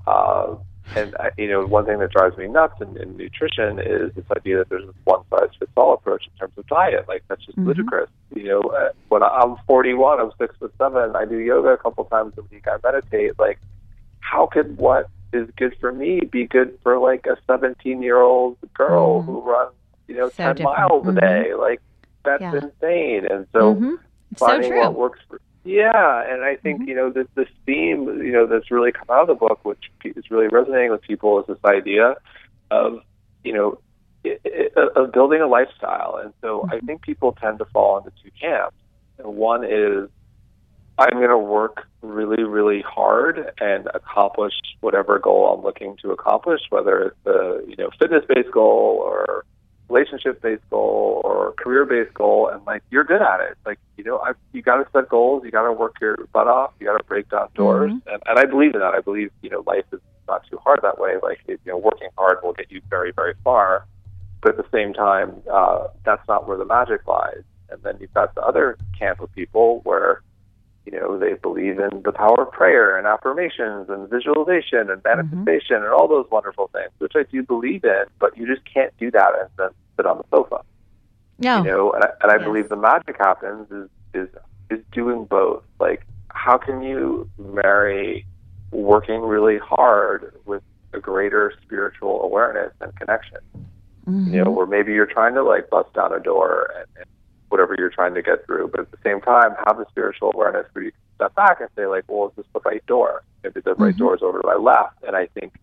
uh, 0.08 0.56
and 0.96 1.14
I, 1.20 1.30
you 1.38 1.50
know, 1.50 1.66
one 1.66 1.86
thing 1.86 2.00
that 2.00 2.12
drives 2.12 2.38
me 2.38 2.48
nuts 2.48 2.76
in, 2.80 2.96
in 2.96 3.18
nutrition 3.18 3.80
is 3.80 4.14
this 4.16 4.24
idea 4.36 4.60
that 4.60 4.70
there's 4.70 4.86
this 4.86 4.96
one 5.04 5.20
size 5.30 5.50
fits 5.60 5.72
all 5.76 5.94
approach 5.94 6.24
in 6.26 6.32
terms 6.40 6.54
of 6.58 6.66
diet. 6.68 7.06
Like 7.10 7.24
that's 7.28 7.46
just 7.46 7.58
ludicrous. 7.58 8.10
You 8.34 8.46
know, 8.48 8.62
uh, 8.62 8.90
when 9.10 9.22
I'm 9.22 9.58
41, 9.68 10.22
I'm 10.22 10.32
six 10.40 10.56
foot 10.58 10.74
seven, 10.78 11.14
I 11.16 11.26
do 11.26 11.38
yoga 11.38 11.70
a 11.70 11.78
couple 11.78 12.06
times 12.06 12.34
a 12.38 12.44
week, 12.44 12.64
I 12.68 12.78
meditate. 12.84 13.38
Like, 13.38 13.60
how 14.22 14.48
could 14.48 14.78
what 14.78 15.10
is 15.36 15.50
good 15.58 15.76
for 15.80 15.92
me 15.92 16.22
be 16.22 16.46
good 16.48 16.78
for 16.84 16.98
like 16.98 17.26
a 17.28 17.36
17 17.48 18.02
year 18.02 18.18
old 18.22 18.58
girl 18.74 19.22
who 19.22 19.42
runs, 19.42 19.74
you 20.08 20.16
know, 20.16 20.30
So 20.30 20.44
10 20.44 20.56
different. 20.56 20.78
miles 20.78 21.08
a 21.08 21.12
Mhm. 21.12 21.20
day? 21.22 21.54
Like, 21.54 21.82
that's 22.24 22.42
Yeah. 22.42 22.56
insane. 22.56 23.26
And 23.30 23.48
so, 23.52 23.76
Mhm. 23.76 23.98
So 24.38 24.46
finding 24.48 24.72
true. 24.72 24.80
what 24.80 24.96
works 24.96 25.20
for 25.30 25.40
yeah 25.68 26.24
and 26.32 26.44
i 26.44 26.56
think 26.58 26.88
you 26.88 26.94
know 26.94 27.10
this 27.10 27.26
this 27.36 27.48
theme 27.66 28.02
you 28.22 28.32
know 28.32 28.46
that's 28.46 28.70
really 28.70 28.92
come 28.92 29.08
out 29.10 29.22
of 29.22 29.28
the 29.28 29.34
book 29.34 29.60
which 29.64 29.90
is 30.04 30.30
really 30.30 30.48
resonating 30.48 30.92
with 30.92 31.02
people 31.02 31.40
is 31.40 31.46
this 31.48 31.58
idea 31.66 32.16
of 32.70 33.00
you 33.44 33.52
know 33.54 33.80
i- 34.26 34.40
of 34.96 35.12
building 35.12 35.42
a 35.42 35.48
lifestyle 35.48 36.18
and 36.24 36.34
so 36.42 36.68
i 36.72 36.80
think 36.82 37.02
people 37.02 37.32
tend 37.42 37.58
to 37.58 37.66
fall 37.66 37.98
into 37.98 38.12
two 38.24 38.30
camps 38.40 38.76
and 39.18 39.28
one 39.36 39.64
is 39.64 40.08
I'm 40.98 41.18
going 41.18 41.30
to 41.30 41.38
work 41.38 41.86
really, 42.02 42.44
really 42.44 42.82
hard 42.82 43.52
and 43.60 43.88
accomplish 43.94 44.54
whatever 44.80 45.20
goal 45.20 45.54
I'm 45.54 45.64
looking 45.64 45.98
to 46.04 46.12
accomplish, 46.12 46.62
whether 46.70 47.08
it's 47.08 47.26
a 47.26 47.60
you 47.68 47.76
know 47.78 47.90
fitness 48.00 48.24
based 48.28 48.52
goal 48.52 49.02
or 49.04 49.46
relationship 49.90 50.42
based 50.42 50.68
goal 50.70 51.22
or 51.24 51.54
career 51.54 51.86
based 51.86 52.14
goal, 52.14 52.48
and 52.48 52.66
like 52.66 52.82
you're 52.92 53.04
good 53.04 53.22
at 53.22 53.42
it. 53.42 53.58
Like 53.66 53.80
you 53.98 54.04
know, 54.04 54.20
I've, 54.20 54.38
you 54.54 54.62
got 54.62 54.78
to 54.78 54.88
set 54.94 55.10
goals, 55.10 55.44
you 55.44 55.52
got 55.52 55.64
to 55.64 55.74
work 55.74 55.96
your 56.00 56.18
butt 56.32 56.48
off, 56.48 56.72
you 56.80 56.86
got 56.86 56.98
to 56.98 57.04
break 57.04 57.30
down 57.30 57.50
doors, 57.56 57.92
mm-hmm. 57.92 58.10
and, 58.10 58.24
and 58.26 58.40
I 58.40 58.46
believe 58.46 58.74
in 58.74 58.80
that. 58.80 58.94
I 58.94 59.02
believe 59.02 59.32
you 59.42 59.50
know 59.50 59.64
life 59.68 59.86
is 59.92 60.00
not 60.28 60.44
too 60.50 60.58
hard 60.64 60.80
that 60.84 61.00
way. 61.00 61.16
Like 61.22 61.40
you 61.48 61.58
know, 61.66 61.78
working 61.78 62.10
hard 62.18 62.38
will 62.44 62.54
get 62.54 62.72
you 62.72 62.82
very, 62.90 63.12
very 63.12 63.34
far, 63.44 63.86
but 64.42 64.58
at 64.58 64.58
the 64.58 64.70
same 64.72 64.94
time, 64.94 65.42
uh, 65.52 65.88
that's 66.06 66.26
not 66.28 66.48
where 66.48 66.58
the 66.58 66.66
magic 66.66 67.08
lies. 67.08 67.44
And 67.70 67.82
then 67.84 67.98
you've 68.00 68.14
got 68.14 68.36
the 68.36 68.42
other 68.42 68.78
camp 68.98 69.20
of 69.20 69.32
people 69.34 69.82
where 69.84 70.22
you 70.86 71.00
know, 71.00 71.18
they 71.18 71.34
believe 71.34 71.80
in 71.80 72.02
the 72.04 72.12
power 72.12 72.44
of 72.44 72.52
prayer 72.52 72.98
and 72.98 73.08
affirmations 73.08 73.90
and 73.90 74.10
visualization 74.10 74.90
and 74.92 75.02
mm-hmm. 75.04 75.22
manifestation 75.22 75.78
mm-hmm. 75.78 75.86
and 75.86 75.94
all 75.94 76.08
those 76.08 76.28
wonderful 76.32 76.70
things, 76.74 76.92
which 77.00 77.14
I 77.16 77.24
do 77.24 77.44
believe 77.44 77.84
in, 77.84 78.06
but 78.20 78.38
you 78.38 78.46
just 78.46 78.62
can't 78.72 78.96
do 78.98 79.10
that 79.12 79.32
and 79.40 79.50
then 79.58 79.70
sit 79.98 80.06
on 80.06 80.18
the 80.18 80.24
sofa. 80.30 80.62
No. 81.40 81.58
You 81.58 81.64
know, 81.64 81.92
and 81.92 82.04
I, 82.04 82.10
and 82.22 82.32
I 82.32 82.36
yes. 82.36 82.44
believe 82.44 82.70
the 82.70 82.76
magic 82.76 83.18
happens 83.18 83.70
is, 83.72 83.90
is, 84.14 84.30
is 84.70 84.80
doing 84.92 85.26
both. 85.26 85.64
Like, 85.80 86.06
how 86.30 86.58
can 86.58 86.82
you 86.82 87.30
marry 87.38 88.26
working 88.72 89.22
really 89.22 89.58
hard 89.58 90.36
with 90.46 90.62
a 90.94 91.00
greater 91.00 91.54
spiritual 91.64 92.22
awareness 92.22 92.72
and 92.80 92.96
connection? 92.96 93.40
Mm-hmm. 94.08 94.34
You 94.34 94.44
know, 94.44 94.52
where 94.52 94.68
maybe 94.68 94.94
you're 94.94 95.08
trying 95.08 95.34
to 95.34 95.44
like 95.44 95.70
bust 95.72 95.94
down 95.94 96.14
a 96.14 96.20
door 96.20 96.72
and, 96.78 96.86
and 96.98 97.06
whatever 97.50 97.76
you're 97.78 97.90
trying 97.90 98.14
to 98.16 98.22
get 98.22 98.46
through. 98.46 98.70
But 98.70 98.82
at 98.82 98.92
the 98.92 98.98
same 99.04 99.22
time, 99.22 99.56
have 99.66 99.78
the 99.78 99.86
spiritual 99.90 100.32
awareness 100.34 100.68
where 100.74 100.86
you 100.86 100.92
can 100.92 101.00
step 101.16 101.36
back 101.36 101.62
and 101.62 101.70
say, 101.76 101.86
like, 101.86 102.04
well, 102.08 102.30
is 102.30 102.36
this 102.36 102.46
the 102.54 102.60
right 102.62 102.86
door? 102.86 103.24
Maybe 103.44 103.62
the 103.62 103.76
right 103.76 103.94
mm-hmm. 103.94 104.00
door 104.00 104.16
is 104.16 104.22
over 104.22 104.42
to 104.42 104.48
my 104.48 104.56
left. 104.56 105.04
And 105.06 105.16
I 105.16 105.28
think 105.28 105.54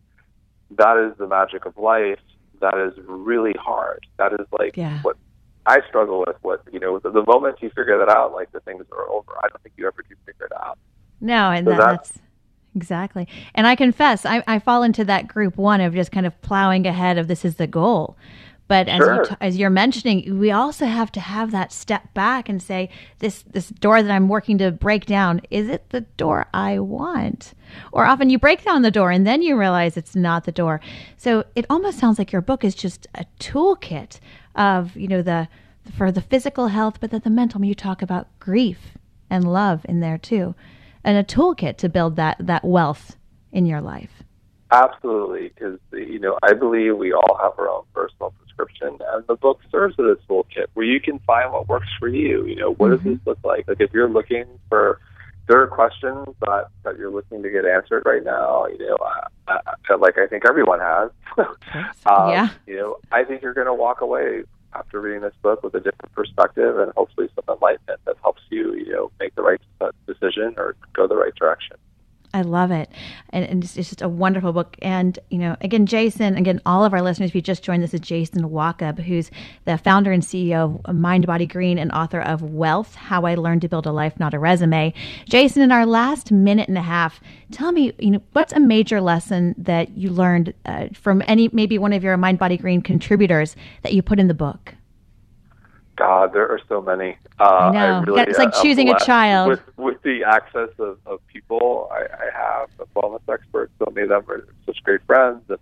that 0.77 0.97
is 0.97 1.17
the 1.19 1.27
magic 1.27 1.65
of 1.65 1.77
life. 1.77 2.21
That 2.61 2.79
is 2.79 2.95
really 3.07 3.55
hard. 3.59 4.07
That 4.19 4.33
is 4.35 4.47
like 4.59 4.77
yeah. 4.77 5.03
what 5.03 5.17
I 5.67 5.81
struggle 5.89 6.25
with. 6.27 6.37
What 6.43 6.63
you 6.73 6.79
know, 6.79 6.99
the, 6.99 7.11
the 7.11 7.25
moment 7.27 7.59
you 7.61 7.71
figure 7.71 7.99
that 7.99 8.09
out, 8.09 8.33
like 8.33 8.53
the 8.53 8.61
things 8.61 8.85
are 8.93 9.09
over. 9.09 9.33
I 9.43 9.49
don't 9.49 9.63
think 9.63 9.75
you 9.77 9.87
ever 9.87 10.05
do 10.09 10.15
figure 10.25 10.47
it 10.47 10.53
out. 10.53 10.79
No, 11.21 11.51
and 11.51 11.67
so 11.67 11.77
that's, 11.77 12.11
that's 12.11 12.19
exactly. 12.75 13.29
And 13.55 13.67
I 13.67 13.75
confess, 13.75 14.25
I, 14.25 14.43
I 14.47 14.59
fall 14.59 14.83
into 14.83 15.05
that 15.05 15.29
group 15.29 15.57
one 15.57 15.81
of 15.81 15.95
just 15.95 16.13
kind 16.13 16.27
of 16.27 16.41
plowing 16.43 16.87
ahead 16.87 17.19
of 17.19 17.29
this 17.29 17.45
is 17.45 17.57
the 17.57 17.67
goal. 17.67 18.17
But 18.69 18.89
as 18.89 18.99
sure. 18.99 19.17
you 19.17 19.25
t- 19.25 19.37
as 19.41 19.57
you're 19.59 19.71
mentioning, 19.71 20.39
we 20.39 20.51
also 20.51 20.87
have 20.87 21.13
to 21.13 21.21
have 21.21 21.51
that 21.51 21.73
step 21.73 22.15
back 22.15 22.49
and 22.49 22.63
say 22.63 22.89
this 23.19 23.43
this 23.43 23.69
door 23.69 24.03
that 24.03 24.11
I'm 24.11 24.29
working 24.29 24.59
to 24.59 24.71
break 24.71 25.05
down 25.05 25.43
is 25.51 25.69
it 25.69 25.91
the 25.91 26.03
door 26.03 26.47
I 26.55 26.79
want? 26.79 27.55
Or 27.93 28.07
often 28.07 28.31
you 28.31 28.39
break 28.39 28.65
down 28.65 28.83
the 28.83 28.91
door 28.91 29.11
and 29.11 29.27
then 29.27 29.43
you 29.43 29.59
realize 29.59 29.97
it's 29.97 30.17
not 30.17 30.45
the 30.45 30.53
door. 30.53 30.81
So 31.17 31.45
it 31.55 31.67
almost 31.69 31.99
sounds 31.99 32.19
like 32.19 32.33
your 32.33 32.43
book 32.43 32.65
is 32.65 32.75
just 32.75 33.07
a 33.15 33.27
toolkit 33.41 34.21
of 34.55 34.97
you 34.97 35.09
know 35.09 35.23
the 35.23 35.49
for 35.97 36.13
the 36.13 36.21
physical 36.21 36.69
health, 36.69 36.99
but 37.01 37.11
then 37.11 37.23
the 37.25 37.31
mental. 37.31 37.65
You 37.65 37.75
talk 37.75 38.03
about 38.03 38.29
grief 38.39 38.97
and 39.29 39.53
love 39.53 39.85
in 39.89 40.01
there 40.01 40.19
too, 40.19 40.55
and 41.05 41.19
a 41.19 41.25
toolkit 41.25 41.77
to 41.79 41.89
build 41.89 42.17
that 42.17 42.37
that 42.39 42.65
wealth 42.65 43.17
in 43.51 43.67
your 43.67 43.81
life. 43.81 44.23
Absolutely, 44.71 45.49
because 45.49 45.79
you 45.93 46.19
know 46.19 46.39
I 46.43 46.55
believe 46.55 46.97
we 46.97 47.13
all 47.13 47.39
have 47.43 47.53
our 47.59 47.69
own 47.69 47.85
personal 47.93 48.33
and 48.59 49.27
the 49.27 49.37
book 49.37 49.61
serves 49.71 49.95
as 49.99 50.05
a 50.05 50.33
toolkit 50.33 50.67
where 50.75 50.87
you 50.87 51.01
can 51.01 51.19
find 51.21 51.53
what 51.53 51.69
works 51.69 51.89
for 51.99 52.09
you. 52.09 52.47
You 52.47 52.57
know, 52.57 52.75
what 52.75 52.91
mm-hmm. 52.91 53.09
does 53.09 53.19
this 53.19 53.27
look 53.27 53.39
like? 53.45 53.69
Like 53.69 53.81
if 53.81 53.93
you're 53.93 54.09
looking 54.09 54.47
for, 54.69 55.01
there 55.49 55.61
are 55.63 55.67
questions 55.67 56.29
that 56.41 56.67
that 56.85 56.99
you're 56.99 57.11
looking 57.11 57.43
to 57.43 57.51
get 57.51 57.65
answered 57.65 58.05
right 58.05 58.25
now. 58.25 58.67
You 58.67 58.87
know, 58.87 58.99
I, 59.49 59.59
I, 59.89 59.95
like 59.97 60.19
I 60.19 60.27
think 60.27 60.45
everyone 60.49 60.81
has. 60.81 61.11
um, 62.07 62.31
yeah. 62.31 62.49
You 62.67 62.77
know, 62.77 62.97
I 63.11 63.25
think 63.25 63.43
you're 63.43 63.55
going 63.55 63.67
to 63.67 63.75
walk 63.75 64.01
away 64.01 64.45
after 64.75 65.01
reading 65.01 65.21
this 65.21 65.35
book 65.43 65.63
with 65.63 65.75
a 65.75 65.81
different 65.81 66.13
perspective 66.15 66.79
and 66.79 66.93
hopefully 66.97 67.29
some 67.35 67.45
enlightenment 67.55 68.01
that 68.07 68.17
helps 68.23 68.43
you, 68.51 68.75
you 68.75 68.93
know, 68.93 69.11
make 69.21 69.35
the 69.35 69.43
right 69.43 69.61
decision 70.07 70.55
or 70.57 70.77
go 70.95 71.07
the 71.07 71.17
right 71.17 71.35
direction. 71.35 71.77
I 72.35 72.43
love 72.43 72.71
it. 72.71 72.89
And, 73.31 73.45
and 73.45 73.65
it's, 73.65 73.77
it's, 73.77 73.91
just 73.91 74.01
a 74.01 74.09
wonderful 74.09 74.53
book. 74.53 74.77
And, 74.81 75.19
you 75.29 75.39
know, 75.39 75.57
again, 75.61 75.85
Jason, 75.85 76.37
again, 76.37 76.61
all 76.65 76.85
of 76.85 76.95
our 76.95 77.03
listeners, 77.03 77.31
if 77.31 77.35
you 77.35 77.43
just 77.43 77.63
joined, 77.63 77.83
this 77.83 77.93
is 77.93 78.01
Jason 78.01 78.43
Wachob, 78.43 78.99
who's 79.01 79.31
the 79.67 79.77
founder 79.77 80.13
and 80.13 80.23
CEO 80.23 80.81
of 80.85 80.95
Mind 80.95 81.27
Body 81.27 81.47
Green 81.47 81.79
and 81.79 81.93
author 81.93 82.21
of 82.21 82.41
WellTH 82.41 82.95
How 82.95 83.27
I 83.27 83.35
Learned 83.35 83.63
to 83.63 83.69
Build 83.69 83.87
a 83.87 83.93
Life, 83.93 84.19
Not 84.19 84.33
a 84.33 84.39
Resume. 84.39 84.95
Jason, 85.27 85.63
in 85.63 85.71
our 85.71 85.85
last 85.85 86.33
minute 86.33 86.69
and 86.69 86.79
a 86.79 86.83
half, 86.83 87.21
tell 87.51 87.73
me, 87.73 87.93
you 87.99 88.13
know, 88.13 88.23
what's 88.33 88.53
a 88.55 88.61
major 88.61 89.01
lesson 89.01 89.55
that 89.59 89.97
you 89.97 90.09
learned 90.11 90.55
uh, 90.65 90.89
from 90.95 91.23
any, 91.27 91.51
maybe 91.53 91.77
one 91.77 91.93
of 91.93 92.03
your 92.03 92.17
Mind 92.17 92.39
Body 92.39 92.57
Green 92.57 92.81
contributors 92.81 93.57
that 93.83 93.93
you 93.93 94.03
put 94.03 94.19
in 94.19 94.29
the 94.29 94.35
book? 94.35 94.75
God, 95.97 96.33
there 96.33 96.49
are 96.49 96.61
so 96.69 96.81
many. 96.81 97.17
Uh, 97.39 97.45
I 97.45 97.73
know. 97.73 97.79
I 97.79 98.03
really, 98.03 98.23
it's 98.23 98.39
like 98.39 98.55
choosing 98.63 98.89
a 98.89 98.99
child. 99.01 99.49
With, 99.49 99.61
with 99.77 100.03
the 100.03 100.25
access 100.25 100.71
of, 100.79 100.99
of 101.07 101.21
people 101.53 101.89
I, 101.91 102.03
I 102.03 102.59
have, 102.59 102.69
of 102.79 102.89
wellness 102.95 103.23
experts, 103.33 103.73
so 103.79 103.91
many 103.93 104.05
of 104.05 104.09
them 104.09 104.25
are 104.29 104.47
such 104.67 104.83
great 104.83 105.05
friends. 105.07 105.43
And, 105.49 105.59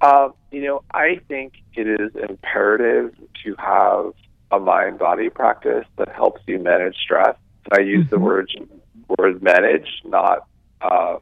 uh, 0.00 0.28
you 0.50 0.62
know, 0.62 0.82
I 0.92 1.20
think 1.28 1.54
it 1.74 1.86
is 1.88 2.10
imperative 2.28 3.14
to 3.44 3.54
have 3.58 4.12
a 4.50 4.58
mind 4.58 4.98
body 4.98 5.30
practice 5.30 5.86
that 5.98 6.08
helps 6.14 6.40
you 6.46 6.58
manage 6.58 6.96
stress. 6.96 7.36
And 7.70 7.78
I 7.78 7.82
use 7.82 8.06
mm-hmm. 8.06 8.10
the 8.10 8.18
word 8.18 8.50
word 9.18 9.42
manage, 9.42 9.88
not 10.04 10.46
uh, 10.80 11.16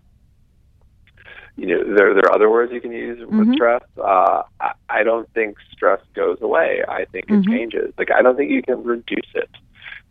you 1.57 1.67
know, 1.67 1.85
there 1.95 2.15
there 2.15 2.25
are 2.25 2.35
other 2.35 2.51
words 2.51 2.73
you 2.73 2.81
can 2.81 2.93
use 2.93 3.21
with 3.21 3.29
mm-hmm. 3.31 3.53
stress. 3.55 3.83
Uh, 3.97 4.43
I, 4.61 4.73
I 4.89 5.03
don't 5.03 5.33
think 5.35 5.57
stress 5.73 6.01
goes 6.15 6.39
away. 6.41 6.83
I 6.89 7.05
think 7.05 7.27
it 7.29 7.33
mm-hmm. 7.33 7.53
changes. 7.53 7.95
Like 7.99 8.11
I 8.11 8.23
don't 8.23 8.37
think 8.37 8.51
you 8.51 8.63
can 8.63 8.83
reduce 8.83 9.31
it. 9.35 9.51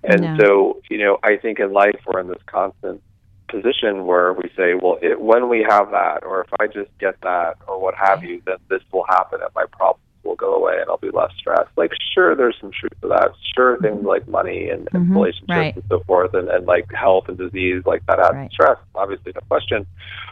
And 0.03 0.21
no. 0.21 0.37
so, 0.39 0.81
you 0.89 0.97
know, 0.97 1.19
I 1.23 1.37
think 1.37 1.59
in 1.59 1.73
life 1.73 1.99
we're 2.07 2.21
in 2.21 2.27
this 2.27 2.41
constant 2.47 3.01
position 3.51 4.05
where 4.05 4.33
we 4.33 4.49
say, 4.55 4.73
well, 4.73 4.97
it, 5.01 5.21
when 5.21 5.49
we 5.49 5.65
have 5.67 5.91
that, 5.91 6.23
or 6.23 6.41
if 6.41 6.49
I 6.59 6.67
just 6.67 6.89
get 6.99 7.19
that, 7.21 7.57
or 7.67 7.79
what 7.79 7.93
have 7.95 8.23
you, 8.23 8.41
then 8.45 8.57
this 8.69 8.81
will 8.91 9.05
happen, 9.09 9.41
and 9.41 9.49
my 9.53 9.65
problems 9.71 10.03
will 10.23 10.35
go 10.35 10.55
away, 10.55 10.77
and 10.79 10.89
I'll 10.89 10.97
be 10.97 11.09
less 11.11 11.31
stressed. 11.37 11.69
Like, 11.75 11.91
sure, 12.13 12.35
there's 12.35 12.55
some 12.61 12.71
truth 12.71 12.93
to 13.01 13.07
that. 13.09 13.31
Sure, 13.55 13.77
things 13.79 13.97
mm-hmm. 13.97 14.07
like 14.07 14.27
money 14.27 14.69
and, 14.69 14.87
and 14.93 15.05
mm-hmm. 15.05 15.17
relationships 15.17 15.49
right. 15.49 15.75
and 15.75 15.83
so 15.89 15.99
forth, 16.01 16.33
and, 16.33 16.49
and 16.49 16.65
like 16.65 16.91
health 16.93 17.25
and 17.27 17.37
disease, 17.37 17.83
like 17.85 18.05
that 18.07 18.19
adds 18.19 18.35
right. 18.35 18.51
stress. 18.51 18.77
Obviously, 18.95 19.31
no 19.35 19.41
question. 19.47 19.85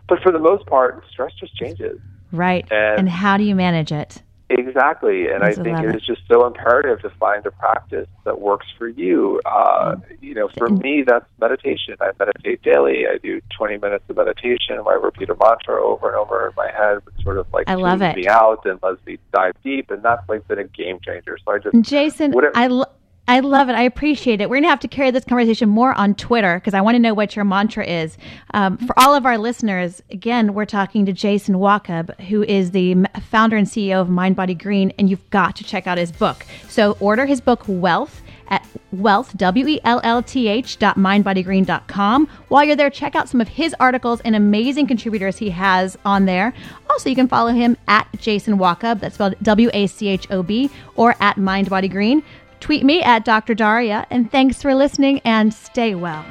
But 0.07 0.21
for 0.21 0.31
the 0.31 0.39
most 0.39 0.65
part, 0.65 1.03
stress 1.11 1.33
just 1.39 1.55
changes. 1.55 1.99
Right. 2.31 2.67
And, 2.71 2.99
and 2.99 3.09
how 3.09 3.37
do 3.37 3.43
you 3.43 3.55
manage 3.55 3.91
it? 3.91 4.21
Exactly, 4.51 5.27
and 5.27 5.43
I, 5.43 5.49
I 5.49 5.53
think 5.53 5.79
it 5.79 5.95
is 5.95 6.01
just 6.03 6.21
so 6.27 6.47
imperative 6.47 7.01
to 7.01 7.11
find 7.19 7.45
a 7.45 7.51
practice 7.51 8.07
that 8.25 8.41
works 8.41 8.65
for 8.79 8.87
you. 8.87 9.39
Uh, 9.45 9.97
you 10.21 10.33
know, 10.33 10.49
for 10.57 10.69
me, 10.69 11.03
that's 11.05 11.25
meditation. 11.39 11.95
I 12.01 12.11
meditate 12.17 12.63
daily. 12.63 13.05
I 13.05 13.19
do 13.19 13.41
20 13.55 13.77
minutes 13.77 14.05
of 14.09 14.15
meditation 14.15 14.83
where 14.83 14.97
I 14.97 15.03
repeat 15.03 15.29
a 15.29 15.35
mantra 15.35 15.79
over 15.79 16.07
and 16.07 16.17
over 16.17 16.47
in 16.47 16.53
my 16.57 16.71
head, 16.71 17.05
which 17.05 17.23
sort 17.23 17.37
of 17.37 17.45
like 17.53 17.69
I 17.69 17.75
love 17.75 18.01
it. 18.01 18.15
me 18.15 18.27
out 18.27 18.65
and 18.65 18.79
lets 18.81 19.05
me 19.05 19.19
dive 19.31 19.53
deep, 19.63 19.91
and 19.91 20.01
that's 20.01 20.27
like 20.27 20.47
been 20.47 20.57
a 20.57 20.63
game 20.63 20.99
changer. 21.05 21.37
So 21.45 21.51
I 21.51 21.59
just 21.59 21.79
Jason, 21.87 22.33
I. 22.55 22.67
Lo- 22.67 22.85
I 23.29 23.41
love 23.41 23.69
it. 23.69 23.73
I 23.73 23.83
appreciate 23.83 24.41
it. 24.41 24.49
We're 24.49 24.55
going 24.55 24.63
to 24.63 24.69
have 24.69 24.79
to 24.79 24.87
carry 24.87 25.11
this 25.11 25.23
conversation 25.23 25.69
more 25.69 25.93
on 25.93 26.15
Twitter 26.15 26.55
because 26.55 26.73
I 26.73 26.81
want 26.81 26.95
to 26.95 26.99
know 26.99 27.13
what 27.13 27.35
your 27.35 27.45
mantra 27.45 27.85
is. 27.85 28.17
Um, 28.55 28.79
for 28.79 28.99
all 28.99 29.13
of 29.13 29.23
our 29.23 29.37
listeners, 29.37 30.01
again, 30.09 30.55
we're 30.55 30.65
talking 30.65 31.05
to 31.05 31.13
Jason 31.13 31.53
Wachob, 31.53 32.19
who 32.21 32.41
is 32.41 32.71
the 32.71 33.05
founder 33.29 33.55
and 33.55 33.67
CEO 33.67 34.01
of 34.01 34.09
Mind 34.09 34.35
Body 34.35 34.55
Green, 34.55 34.91
and 34.97 35.11
you've 35.11 35.29
got 35.29 35.55
to 35.57 35.63
check 35.63 35.85
out 35.85 35.99
his 35.99 36.11
book. 36.11 36.43
So 36.69 36.97
order 36.99 37.27
his 37.27 37.39
book, 37.39 37.65
WellTH 37.65 38.09
at 38.49 38.65
wealth, 38.91 39.37
W-E-L-L-T-H 39.37 40.79
dot 40.79 40.95
mindbodygreen.com. 40.97 42.27
While 42.47 42.63
you're 42.65 42.75
there, 42.75 42.89
check 42.89 43.15
out 43.15 43.29
some 43.29 43.41
of 43.41 43.47
his 43.47 43.75
articles 43.79 44.21
and 44.21 44.35
amazing 44.35 44.87
contributors 44.87 45.37
he 45.37 45.51
has 45.51 45.97
on 46.03 46.25
there. 46.25 46.53
Also, 46.89 47.09
you 47.09 47.15
can 47.15 47.27
follow 47.27 47.51
him 47.51 47.77
at 47.87 48.07
Jason 48.17 48.57
Wachob, 48.57 48.99
that's 48.99 49.15
spelled 49.15 49.35
W-A-C-H-O-B, 49.43 50.69
or 50.95 51.15
at 51.19 51.37
Mind 51.37 51.69
Body 51.69 51.87
Green. 51.87 52.23
Tweet 52.59 52.83
me 52.83 53.01
at 53.01 53.25
Dr. 53.25 53.55
Daria, 53.55 54.05
and 54.09 54.31
thanks 54.31 54.61
for 54.61 54.75
listening 54.75 55.21
and 55.23 55.53
stay 55.53 55.95
well. 55.95 56.25